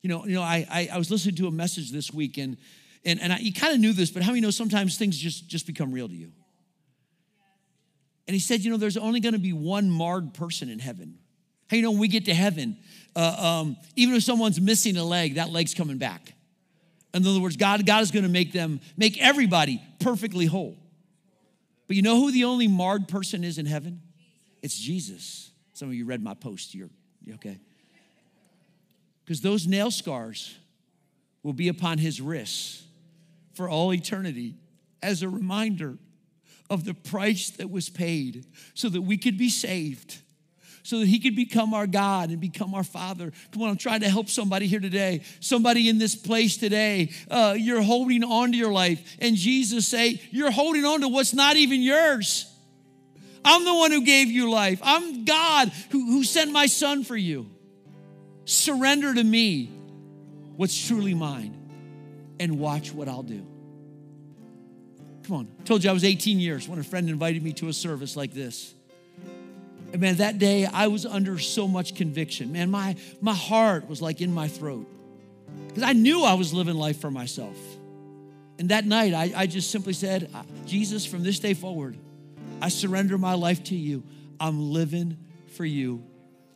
You 0.00 0.08
know, 0.08 0.24
you 0.24 0.36
know 0.36 0.42
I, 0.42 0.66
I, 0.70 0.88
I 0.94 0.96
was 0.96 1.10
listening 1.10 1.34
to 1.34 1.48
a 1.48 1.52
message 1.52 1.92
this 1.92 2.14
week, 2.14 2.38
and, 2.38 2.56
and, 3.04 3.20
and 3.20 3.30
I, 3.30 3.40
you 3.40 3.52
kind 3.52 3.74
of 3.74 3.78
knew 3.78 3.92
this, 3.92 4.10
but 4.10 4.22
how 4.22 4.30
many 4.30 4.40
know 4.40 4.50
sometimes 4.50 4.96
things 4.96 5.18
just, 5.18 5.46
just 5.48 5.66
become 5.66 5.92
real 5.92 6.08
to 6.08 6.14
you? 6.14 6.32
And 8.26 8.34
he 8.34 8.40
said, 8.40 8.60
You 8.60 8.70
know, 8.70 8.76
there's 8.76 8.96
only 8.96 9.20
going 9.20 9.34
to 9.34 9.38
be 9.38 9.52
one 9.52 9.90
marred 9.90 10.34
person 10.34 10.68
in 10.68 10.78
heaven. 10.78 11.18
How 11.68 11.76
you 11.76 11.82
know 11.82 11.90
when 11.90 12.00
we 12.00 12.08
get 12.08 12.26
to 12.26 12.34
heaven, 12.34 12.76
uh, 13.16 13.62
um, 13.62 13.76
even 13.96 14.14
if 14.14 14.22
someone's 14.22 14.60
missing 14.60 14.96
a 14.96 15.04
leg, 15.04 15.36
that 15.36 15.50
leg's 15.50 15.74
coming 15.74 15.98
back. 15.98 16.34
In 17.14 17.26
other 17.26 17.40
words, 17.40 17.56
God, 17.56 17.86
God 17.86 18.02
is 18.02 18.10
going 18.10 18.24
to 18.24 18.28
make 18.28 18.52
them, 18.52 18.80
make 18.96 19.20
everybody 19.22 19.80
perfectly 20.00 20.46
whole. 20.46 20.76
But 21.86 21.96
you 21.96 22.02
know 22.02 22.16
who 22.16 22.32
the 22.32 22.44
only 22.44 22.66
marred 22.66 23.08
person 23.08 23.44
is 23.44 23.58
in 23.58 23.66
heaven? 23.66 24.02
It's 24.62 24.76
Jesus. 24.78 25.50
Some 25.74 25.88
of 25.88 25.94
you 25.94 26.06
read 26.06 26.22
my 26.22 26.34
post. 26.34 26.74
You're 26.74 26.88
okay. 27.34 27.58
Because 29.24 29.40
those 29.40 29.66
nail 29.66 29.90
scars 29.90 30.56
will 31.42 31.52
be 31.52 31.68
upon 31.68 31.98
his 31.98 32.20
wrists 32.20 32.82
for 33.54 33.68
all 33.68 33.92
eternity 33.92 34.56
as 35.02 35.22
a 35.22 35.28
reminder 35.28 35.98
of 36.74 36.84
the 36.84 36.92
price 36.92 37.50
that 37.50 37.70
was 37.70 37.88
paid 37.88 38.44
so 38.74 38.88
that 38.88 39.00
we 39.00 39.16
could 39.16 39.38
be 39.38 39.48
saved, 39.48 40.18
so 40.82 40.98
that 40.98 41.06
He 41.06 41.20
could 41.20 41.36
become 41.36 41.72
our 41.72 41.86
God 41.86 42.30
and 42.30 42.40
become 42.40 42.74
our 42.74 42.84
Father. 42.84 43.32
Come 43.52 43.62
on, 43.62 43.70
I'm 43.70 43.76
trying 43.76 44.00
to 44.00 44.08
help 44.08 44.28
somebody 44.28 44.66
here 44.66 44.80
today. 44.80 45.22
Somebody 45.40 45.88
in 45.88 45.98
this 45.98 46.16
place 46.16 46.56
today, 46.56 47.12
uh, 47.30 47.54
you're 47.56 47.80
holding 47.80 48.24
on 48.24 48.52
to 48.52 48.58
your 48.58 48.72
life, 48.72 49.16
and 49.20 49.36
Jesus 49.36 49.86
say, 49.86 50.20
You're 50.30 50.50
holding 50.50 50.84
on 50.84 51.00
to 51.00 51.08
what's 51.08 51.32
not 51.32 51.56
even 51.56 51.80
yours. 51.80 52.50
I'm 53.44 53.64
the 53.64 53.74
one 53.74 53.92
who 53.92 54.04
gave 54.04 54.28
you 54.28 54.50
life. 54.50 54.80
I'm 54.82 55.24
God 55.24 55.70
who, 55.90 56.06
who 56.06 56.24
sent 56.24 56.50
my 56.50 56.66
son 56.66 57.04
for 57.04 57.16
you. 57.16 57.50
Surrender 58.46 59.14
to 59.14 59.22
me 59.22 59.70
what's 60.56 60.86
truly 60.86 61.14
mine 61.14 61.56
and 62.40 62.58
watch 62.58 62.92
what 62.92 63.08
I'll 63.08 63.22
do. 63.22 63.46
Come 65.24 65.36
on. 65.36 65.48
I 65.60 65.64
told 65.64 65.82
you 65.82 65.90
I 65.90 65.92
was 65.92 66.04
18 66.04 66.38
years 66.38 66.68
when 66.68 66.78
a 66.78 66.84
friend 66.84 67.08
invited 67.08 67.42
me 67.42 67.52
to 67.54 67.68
a 67.68 67.72
service 67.72 68.16
like 68.16 68.32
this. 68.32 68.74
And 69.92 70.00
man, 70.00 70.16
that 70.16 70.38
day 70.38 70.66
I 70.66 70.88
was 70.88 71.06
under 71.06 71.38
so 71.38 71.66
much 71.66 71.94
conviction. 71.94 72.52
Man, 72.52 72.70
my, 72.70 72.96
my 73.20 73.32
heart 73.32 73.88
was 73.88 74.02
like 74.02 74.20
in 74.20 74.32
my 74.32 74.48
throat 74.48 74.86
because 75.68 75.82
I 75.82 75.92
knew 75.92 76.22
I 76.24 76.34
was 76.34 76.52
living 76.52 76.74
life 76.74 77.00
for 77.00 77.10
myself. 77.10 77.56
And 78.58 78.68
that 78.68 78.84
night 78.84 79.14
I, 79.14 79.32
I 79.34 79.46
just 79.46 79.70
simply 79.70 79.92
said, 79.92 80.30
Jesus, 80.66 81.06
from 81.06 81.22
this 81.22 81.38
day 81.38 81.54
forward, 81.54 81.96
I 82.60 82.68
surrender 82.68 83.16
my 83.18 83.34
life 83.34 83.64
to 83.64 83.74
you. 83.74 84.02
I'm 84.38 84.72
living 84.72 85.16
for 85.56 85.64
you. 85.64 86.02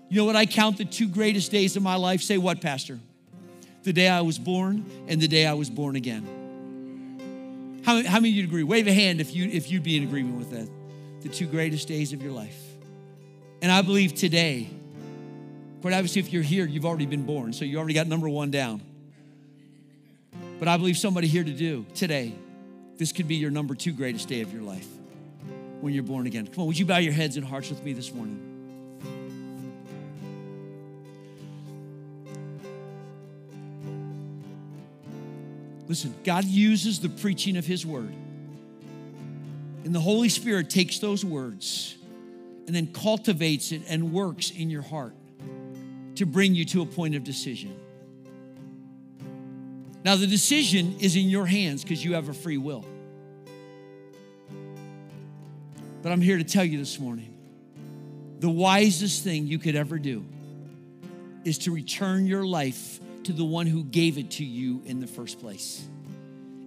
You 0.08 0.18
know 0.18 0.24
what 0.24 0.36
I 0.36 0.46
count 0.46 0.78
the 0.78 0.84
two 0.84 1.08
greatest 1.08 1.50
days 1.50 1.76
of 1.76 1.82
my 1.82 1.96
life? 1.96 2.22
Say 2.22 2.38
what, 2.38 2.60
Pastor? 2.60 2.98
The 3.82 3.92
day 3.92 4.08
I 4.08 4.20
was 4.20 4.38
born 4.38 4.84
and 5.06 5.20
the 5.20 5.28
day 5.28 5.46
I 5.46 5.54
was 5.54 5.70
born 5.70 5.96
again. 5.96 6.37
How, 7.84 8.02
how 8.04 8.20
many 8.20 8.30
of 8.30 8.36
you 8.36 8.44
agree? 8.44 8.62
Wave 8.62 8.86
a 8.86 8.92
hand 8.92 9.20
if, 9.20 9.34
you, 9.34 9.48
if 9.48 9.70
you'd 9.70 9.82
be 9.82 9.96
in 9.96 10.02
agreement 10.02 10.38
with 10.38 10.50
that. 10.50 10.68
The 11.22 11.28
two 11.28 11.46
greatest 11.46 11.88
days 11.88 12.12
of 12.12 12.22
your 12.22 12.32
life. 12.32 12.58
And 13.60 13.72
I 13.72 13.82
believe 13.82 14.14
today, 14.14 14.68
quite 15.80 15.94
obviously, 15.94 16.20
if 16.20 16.32
you're 16.32 16.42
here, 16.42 16.64
you've 16.64 16.86
already 16.86 17.06
been 17.06 17.24
born, 17.24 17.52
so 17.52 17.64
you 17.64 17.78
already 17.78 17.94
got 17.94 18.06
number 18.06 18.28
one 18.28 18.50
down. 18.50 18.82
But 20.58 20.68
I 20.68 20.76
believe 20.76 20.96
somebody 20.96 21.26
here 21.26 21.44
to 21.44 21.52
do 21.52 21.86
today, 21.94 22.34
this 22.96 23.12
could 23.12 23.28
be 23.28 23.36
your 23.36 23.50
number 23.50 23.74
two 23.74 23.92
greatest 23.92 24.28
day 24.28 24.40
of 24.42 24.52
your 24.52 24.62
life 24.62 24.86
when 25.80 25.92
you're 25.92 26.02
born 26.02 26.26
again. 26.26 26.46
Come 26.46 26.62
on, 26.62 26.66
would 26.66 26.78
you 26.78 26.86
bow 26.86 26.98
your 26.98 27.12
heads 27.12 27.36
and 27.36 27.46
hearts 27.46 27.70
with 27.70 27.82
me 27.84 27.92
this 27.92 28.12
morning? 28.12 28.57
Listen, 35.88 36.14
God 36.22 36.44
uses 36.44 37.00
the 37.00 37.08
preaching 37.08 37.56
of 37.56 37.66
His 37.66 37.84
word. 37.84 38.12
And 39.84 39.94
the 39.94 40.00
Holy 40.00 40.28
Spirit 40.28 40.68
takes 40.68 40.98
those 40.98 41.24
words 41.24 41.96
and 42.66 42.76
then 42.76 42.88
cultivates 42.88 43.72
it 43.72 43.82
and 43.88 44.12
works 44.12 44.50
in 44.50 44.68
your 44.68 44.82
heart 44.82 45.14
to 46.16 46.26
bring 46.26 46.54
you 46.54 46.66
to 46.66 46.82
a 46.82 46.86
point 46.86 47.14
of 47.14 47.24
decision. 47.24 47.74
Now, 50.04 50.16
the 50.16 50.26
decision 50.26 50.96
is 51.00 51.16
in 51.16 51.28
your 51.28 51.46
hands 51.46 51.82
because 51.82 52.04
you 52.04 52.14
have 52.14 52.28
a 52.28 52.34
free 52.34 52.58
will. 52.58 52.84
But 56.02 56.12
I'm 56.12 56.20
here 56.20 56.38
to 56.38 56.44
tell 56.44 56.64
you 56.64 56.78
this 56.78 56.98
morning 56.98 57.34
the 58.40 58.48
wisest 58.48 59.24
thing 59.24 59.46
you 59.46 59.58
could 59.58 59.74
ever 59.74 59.98
do 59.98 60.24
is 61.44 61.58
to 61.58 61.72
return 61.72 62.26
your 62.26 62.44
life 62.44 63.00
to 63.28 63.34
the 63.34 63.44
one 63.44 63.66
who 63.66 63.84
gave 63.84 64.16
it 64.16 64.30
to 64.30 64.44
you 64.44 64.80
in 64.86 65.00
the 65.00 65.06
first 65.06 65.38
place. 65.38 65.86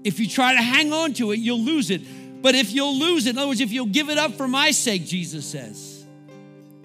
If 0.04 0.19
you 0.19 0.30
try 0.30 0.54
to 0.54 0.62
hang 0.62 0.93
on 0.93 1.13
to 1.13 1.32
it, 1.32 1.39
you'll 1.39 1.60
lose 1.60 1.89
it. 1.89 2.02
But 2.43 2.54
if 2.54 2.71
you'll 2.71 3.00
lose 3.00 3.26
it, 3.26 3.32
in 3.32 3.39
other 3.39 3.47
words, 3.47 3.62
if 3.62 3.71
you'll 3.71 3.88
give 3.88 4.12
it 4.12 4.19
up 4.19 4.34
for 4.34 4.47
my 4.47 4.69
sake, 4.69 5.04
Jesus 5.04 5.43
says, 5.43 6.06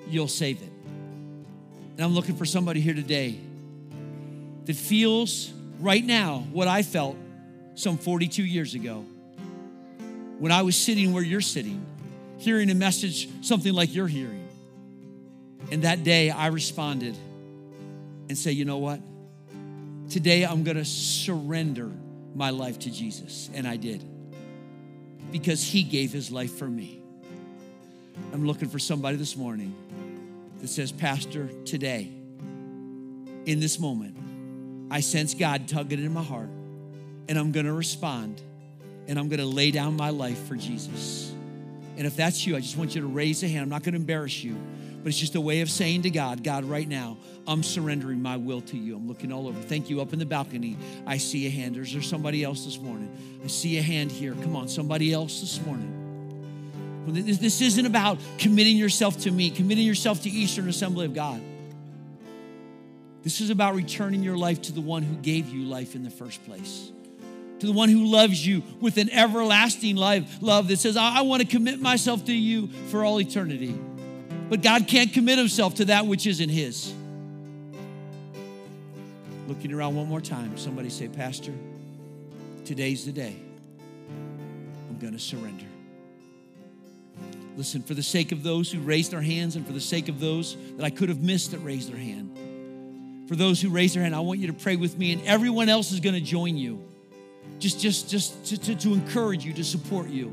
you'll 0.09 0.29
save 0.29 0.63
it. 0.63 0.73
And 1.93 2.01
I'm 2.01 2.15
looking 2.15 2.37
for 2.37 2.47
somebody 2.47 2.81
here 2.81 2.95
today 2.95 3.39
that 4.65 4.77
feels 4.77 5.53
right 5.79 6.05
now 6.05 6.47
what 6.53 6.69
I 6.69 6.83
felt 6.83 7.19
some 7.75 7.99
42 7.99 8.43
years 8.43 8.75
ago 8.75 9.05
when 10.39 10.53
I 10.53 10.63
was 10.63 10.75
sitting 10.75 11.13
where 11.13 11.23
you're 11.23 11.43
sitting, 11.43 11.85
hearing 12.39 12.71
a 12.71 12.75
message, 12.75 13.29
something 13.45 13.75
like 13.75 13.95
you're 13.95 14.09
hearing. 14.09 14.49
And 15.71 15.83
that 15.83 16.03
day 16.03 16.31
I 16.31 16.47
responded 16.47 17.15
and 18.31 18.39
say, 18.39 18.53
you 18.53 18.65
know 18.65 18.79
what? 18.79 19.01
Today 20.11 20.45
I'm 20.45 20.63
going 20.63 20.77
to 20.77 20.85
surrender 20.85 21.91
my 22.35 22.51
life 22.51 22.79
to 22.81 22.91
Jesus. 22.91 23.51
And 23.55 23.67
I 23.67 23.77
did 23.77 24.05
because 25.33 25.65
he 25.65 25.83
gave 25.83 26.13
his 26.13 26.31
life 26.31 26.57
for 26.57 26.69
me. 26.69 27.01
I'm 28.33 28.47
looking 28.47 28.69
for 28.69 28.79
somebody 28.79 29.17
this 29.17 29.37
morning 29.37 29.75
that 30.61 30.69
says, 30.69 30.93
Pastor, 30.93 31.49
today, 31.65 32.11
in 33.45 33.61
this 33.61 33.79
moment, 33.79 34.17
I 34.91 35.01
sense 35.01 35.35
God 35.35 35.69
tugging 35.69 36.03
in 36.03 36.13
my 36.13 36.23
heart, 36.23 36.49
and 37.29 37.39
I'm 37.39 37.53
gonna 37.53 37.73
respond, 37.73 38.41
and 39.07 39.19
I'm 39.19 39.29
gonna 39.29 39.45
lay 39.45 39.71
down 39.71 39.97
my 39.97 40.11
life 40.11 40.47
for 40.47 40.57
Jesus. 40.57 41.33
And 41.97 42.07
if 42.07 42.17
that's 42.17 42.47
you, 42.47 42.57
I 42.57 42.61
just 42.61 42.77
want 42.77 42.95
you 42.95 43.01
to 43.03 43.07
raise 43.07 43.43
a 43.43 43.49
hand. 43.49 43.63
I'm 43.63 43.69
not 43.69 43.83
gonna 43.83 43.97
embarrass 43.97 44.43
you, 44.43 44.57
but 45.07 45.11
it's 45.11 45.21
just 45.21 45.37
a 45.37 45.41
way 45.41 45.61
of 45.61 45.71
saying 45.71 46.03
to 46.03 46.11
God, 46.11 46.43
God, 46.43 46.65
right 46.65 46.89
now, 46.89 47.17
I'm 47.47 47.63
surrendering 47.63 48.21
my 48.21 48.39
will 48.39 48.61
to 48.63 48.77
you. 48.77 48.97
I'm 48.97 49.07
looking 49.07 49.31
all 49.31 49.47
over. 49.47 49.61
Thank 49.61 49.89
you. 49.89 50.01
Up 50.01 50.13
in 50.13 50.19
the 50.19 50.27
balcony, 50.27 50.77
I 51.07 51.19
see 51.19 51.47
a 51.47 51.49
hand. 51.49 51.77
Is 51.77 51.93
there 51.93 52.03
somebody 52.03 52.43
else 52.43 52.65
this 52.65 52.77
morning? 52.77 53.17
I 53.45 53.47
see 53.47 53.79
a 53.79 53.83
hand 53.83 54.11
here. 54.11 54.35
Come 54.35 54.57
on, 54.57 54.67
somebody 54.67 55.13
else 55.13 55.41
this 55.41 55.65
morning. 55.65 57.07
This 57.07 57.61
isn't 57.61 57.87
about 57.87 58.19
committing 58.39 58.77
yourself 58.77 59.17
to 59.19 59.31
me, 59.31 59.51
committing 59.51 59.87
yourself 59.87 60.25
to 60.25 60.29
Eastern 60.29 60.69
Assembly 60.69 61.07
of 61.07 61.15
God. 61.15 61.41
This 63.23 63.41
is 63.41 63.51
about 63.51 63.77
returning 63.77 64.25
your 64.25 64.37
life 64.37 64.61
to 64.63 64.73
the 64.73 64.81
one 64.81 65.05
who 65.05 65.15
gave 65.15 65.49
you 65.51 65.67
life 65.67 65.95
in 65.95 66.03
the 66.03 66.11
first 66.11 66.45
place, 66.45 66.91
to 67.61 67.67
the 67.67 67.73
one 67.73 67.91
who 67.91 68.07
loves 68.07 68.45
you 68.45 68.65
with 68.81 68.97
an 68.97 69.11
everlasting 69.11 69.95
life, 69.95 70.39
love 70.41 70.67
that 70.67 70.81
says, 70.81 70.97
I, 70.97 71.19
I 71.19 71.21
want 71.21 71.43
to 71.43 71.49
commit 71.49 71.81
myself 71.81 72.25
to 72.25 72.35
you 72.35 72.67
for 72.89 73.05
all 73.05 73.21
eternity. 73.21 73.73
But 74.49 74.63
God 74.63 74.87
can't 74.87 75.13
commit 75.13 75.39
himself 75.39 75.77
to 75.77 75.87
that 75.87 76.07
which 76.07 76.27
isn't 76.27 76.49
his. 76.49 76.95
Looking 79.49 79.73
around 79.73 79.97
one 79.97 80.09
more 80.09 80.21
time, 80.21 80.57
somebody 80.57 80.89
say, 80.89 81.09
Pastor, 81.09 81.53
today's 82.65 83.05
the 83.05 83.13
day. 83.13 83.37
I'm 84.89 84.99
going 84.99 85.13
to 85.13 85.19
surrender. 85.19 85.65
Listen, 87.57 87.83
for 87.83 87.95
the 87.95 88.03
sake 88.03 88.33
of 88.33 88.43
those 88.43 88.71
who 88.71 88.81
raised 88.81 89.13
their 89.13 89.23
hands 89.23 89.57
and 89.57 89.67
for 89.67 89.73
the 89.73 89.81
sake 89.81 90.09
of 90.09 90.21
those 90.21 90.57
that 90.77 90.85
I 90.85 90.91
could 90.91 91.09
have 91.09 91.23
missed 91.23 91.53
that 91.53 91.59
raised 91.59 91.91
their 91.91 91.99
hand, 91.99 92.37
for 93.29 93.35
those 93.35 93.61
who 93.61 93.71
raised 93.71 93.97
their 93.97 94.03
hand, 94.03 94.15
I 94.15 94.21
want 94.21 94.41
you 94.41 94.47
to 94.49 94.53
pray 94.53 94.77
with 94.77 94.97
me, 94.99 95.13
and 95.13 95.25
everyone 95.27 95.69
else 95.69 95.91
is 95.91 96.01
going 96.01 96.15
to 96.15 96.21
join 96.21 96.57
you. 96.57 96.85
Just, 97.59 97.81
just, 97.81 98.11
just 98.11 98.45
to, 98.47 98.59
to, 98.59 98.75
to 98.77 98.93
encourage 98.93 99.45
you, 99.45 99.53
to 99.55 99.65
support 99.65 100.09
you. 100.09 100.33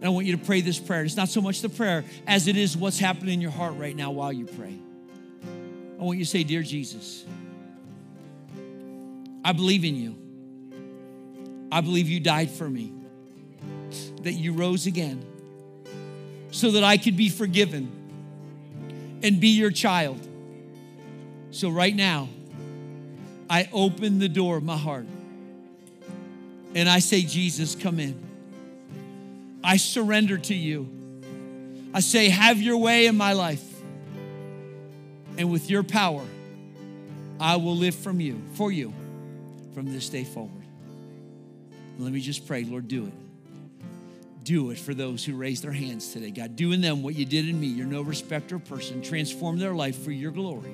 And 0.00 0.06
I 0.06 0.08
want 0.10 0.26
you 0.26 0.36
to 0.36 0.44
pray 0.44 0.60
this 0.60 0.78
prayer. 0.78 1.02
It's 1.02 1.16
not 1.16 1.28
so 1.28 1.40
much 1.40 1.60
the 1.60 1.68
prayer 1.68 2.04
as 2.26 2.46
it 2.46 2.56
is 2.56 2.76
what's 2.76 2.98
happening 2.98 3.34
in 3.34 3.40
your 3.40 3.50
heart 3.50 3.74
right 3.76 3.96
now 3.96 4.12
while 4.12 4.32
you 4.32 4.46
pray. 4.46 4.78
I 5.98 6.02
want 6.04 6.18
you 6.18 6.24
to 6.24 6.30
say, 6.30 6.44
Dear 6.44 6.62
Jesus, 6.62 7.24
I 9.44 9.52
believe 9.52 9.84
in 9.84 9.96
you. 9.96 10.14
I 11.70 11.80
believe 11.80 12.08
you 12.08 12.20
died 12.20 12.50
for 12.50 12.68
me, 12.68 12.92
that 14.22 14.32
you 14.32 14.52
rose 14.52 14.86
again 14.86 15.24
so 16.50 16.70
that 16.70 16.84
I 16.84 16.96
could 16.96 17.16
be 17.16 17.28
forgiven 17.28 17.90
and 19.22 19.40
be 19.40 19.48
your 19.48 19.70
child. 19.70 20.26
So, 21.50 21.68
right 21.70 21.94
now, 21.94 22.28
I 23.50 23.68
open 23.72 24.18
the 24.18 24.28
door 24.28 24.56
of 24.56 24.62
my 24.62 24.76
heart 24.76 25.06
and 26.74 26.88
I 26.88 26.98
say, 27.00 27.22
Jesus, 27.22 27.74
come 27.74 27.98
in. 27.98 28.27
I 29.68 29.76
surrender 29.76 30.38
to 30.38 30.54
you. 30.54 30.88
I 31.92 32.00
say, 32.00 32.30
have 32.30 32.56
your 32.56 32.78
way 32.78 33.04
in 33.04 33.18
my 33.18 33.34
life. 33.34 33.62
And 35.36 35.52
with 35.52 35.68
your 35.68 35.82
power, 35.82 36.24
I 37.38 37.56
will 37.56 37.76
live 37.76 37.94
from 37.94 38.18
you, 38.18 38.40
for 38.54 38.72
you, 38.72 38.94
from 39.74 39.92
this 39.92 40.08
day 40.08 40.24
forward. 40.24 40.64
Let 41.98 42.14
me 42.14 42.20
just 42.20 42.46
pray, 42.46 42.64
Lord, 42.64 42.88
do 42.88 43.04
it 43.04 43.12
do 44.44 44.70
it 44.70 44.78
for 44.78 44.94
those 44.94 45.22
who 45.26 45.36
raise 45.36 45.60
their 45.60 45.72
hands 45.72 46.14
today. 46.14 46.30
God, 46.30 46.56
do 46.56 46.72
in 46.72 46.80
them 46.80 47.02
what 47.02 47.14
you 47.14 47.26
did 47.26 47.46
in 47.46 47.60
me. 47.60 47.66
You're 47.66 47.86
no 47.86 48.00
respecter 48.00 48.56
of 48.56 48.64
person. 48.64 49.02
Transform 49.02 49.58
their 49.58 49.74
life 49.74 50.02
for 50.02 50.10
your 50.10 50.30
glory. 50.30 50.70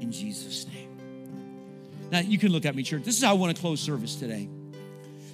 In 0.00 0.10
Jesus' 0.10 0.66
name. 0.66 0.88
Now, 2.10 2.18
you 2.18 2.36
can 2.36 2.50
look 2.50 2.66
at 2.66 2.74
me, 2.74 2.82
church. 2.82 3.04
This 3.04 3.16
is 3.16 3.22
how 3.22 3.30
I 3.30 3.34
want 3.34 3.54
to 3.54 3.60
close 3.60 3.78
service 3.78 4.16
today. 4.16 4.48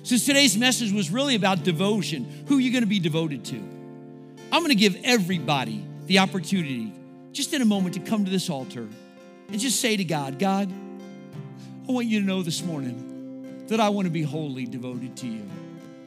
Since 0.02 0.24
today's 0.24 0.56
message 0.56 0.92
was 0.92 1.10
really 1.10 1.34
about 1.34 1.62
devotion, 1.62 2.44
who 2.48 2.56
are 2.56 2.60
you 2.60 2.72
going 2.72 2.82
to 2.82 2.88
be 2.88 3.00
devoted 3.00 3.44
to? 3.46 3.56
I'm 4.50 4.62
going 4.62 4.70
to 4.70 4.74
give 4.74 4.96
everybody 5.04 5.84
the 6.06 6.20
opportunity, 6.20 6.92
just 7.32 7.52
in 7.52 7.60
a 7.60 7.66
moment, 7.66 7.94
to 7.94 8.00
come 8.00 8.24
to 8.24 8.30
this 8.30 8.48
altar 8.48 8.88
and 9.48 9.60
just 9.60 9.80
say 9.80 9.96
to 9.96 10.04
God, 10.04 10.38
God, 10.38 10.72
I 11.88 11.92
want 11.92 12.06
you 12.06 12.20
to 12.20 12.26
know 12.26 12.42
this 12.42 12.62
morning 12.62 13.66
that 13.68 13.78
I 13.78 13.90
want 13.90 14.06
to 14.06 14.10
be 14.10 14.22
wholly 14.22 14.64
devoted 14.64 15.16
to 15.18 15.26
you. 15.26 15.42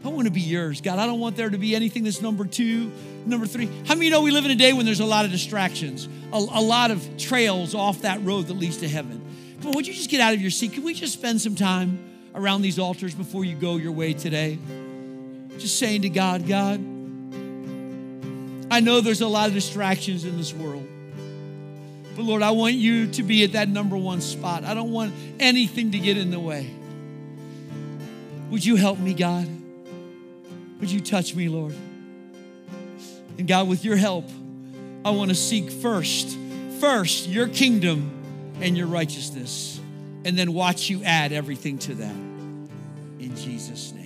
I 0.03 0.09
want 0.09 0.25
to 0.25 0.31
be 0.31 0.41
yours, 0.41 0.81
God. 0.81 0.99
I 0.99 1.05
don't 1.05 1.19
want 1.19 1.37
there 1.37 1.49
to 1.49 1.57
be 1.57 1.75
anything 1.75 2.03
that's 2.03 2.21
number 2.21 2.45
two, 2.45 2.91
number 3.25 3.45
three. 3.45 3.67
How 3.87 3.93
many 3.93 4.07
you 4.07 4.11
know 4.11 4.21
we 4.21 4.31
live 4.31 4.43
in 4.43 4.51
a 4.51 4.55
day 4.55 4.73
when 4.73 4.85
there's 4.85 4.99
a 4.99 5.05
lot 5.05 5.23
of 5.23 5.31
distractions, 5.31 6.09
a, 6.33 6.37
a 6.37 6.61
lot 6.61 6.91
of 6.91 7.17
trails 7.17 7.73
off 7.73 8.01
that 8.01 8.21
road 8.23 8.47
that 8.47 8.55
leads 8.55 8.77
to 8.77 8.89
heaven? 8.89 9.21
On, 9.65 9.71
would 9.71 9.87
you 9.87 9.93
just 9.93 10.09
get 10.09 10.19
out 10.19 10.33
of 10.33 10.41
your 10.41 10.51
seat? 10.51 10.73
Can 10.73 10.83
we 10.83 10.93
just 10.93 11.13
spend 11.13 11.39
some 11.39 11.55
time 11.55 12.12
around 12.35 12.61
these 12.61 12.79
altars 12.79 13.13
before 13.13 13.45
you 13.45 13.55
go 13.55 13.77
your 13.77 13.91
way 13.91 14.13
today? 14.13 14.57
Just 15.57 15.77
saying 15.79 16.01
to 16.03 16.09
God, 16.09 16.47
God, 16.47 16.79
I 18.71 18.79
know 18.79 19.01
there's 19.01 19.21
a 19.21 19.27
lot 19.27 19.47
of 19.47 19.53
distractions 19.53 20.25
in 20.25 20.37
this 20.37 20.53
world. 20.53 20.87
But 22.15 22.25
Lord, 22.25 22.41
I 22.41 22.51
want 22.51 22.75
you 22.75 23.07
to 23.07 23.23
be 23.23 23.43
at 23.43 23.53
that 23.53 23.69
number 23.69 23.97
one 23.97 24.21
spot. 24.21 24.63
I 24.63 24.73
don't 24.73 24.91
want 24.91 25.13
anything 25.39 25.91
to 25.91 25.99
get 25.99 26.17
in 26.17 26.31
the 26.31 26.39
way. 26.39 26.69
Would 28.49 28.63
you 28.63 28.75
help 28.75 28.99
me, 28.99 29.13
God? 29.13 29.47
Would 30.79 30.91
you 30.91 31.01
touch 31.01 31.33
me, 31.33 31.49
Lord? 31.49 31.73
And 33.37 33.47
God, 33.47 33.67
with 33.67 33.83
your 33.83 33.95
help, 33.95 34.29
I 35.03 35.09
want 35.09 35.29
to 35.29 35.35
seek 35.35 35.71
first, 35.71 36.37
first 36.79 37.27
your 37.27 37.47
kingdom 37.47 38.11
and 38.61 38.77
your 38.77 38.87
righteousness, 38.87 39.72
and 40.25 40.37
then 40.37 40.53
watch 40.53 40.89
you 40.89 41.03
add 41.03 41.31
everything 41.31 41.77
to 41.79 41.95
that. 41.95 42.15
In 43.19 43.35
Jesus' 43.35 43.93
name. 43.93 44.02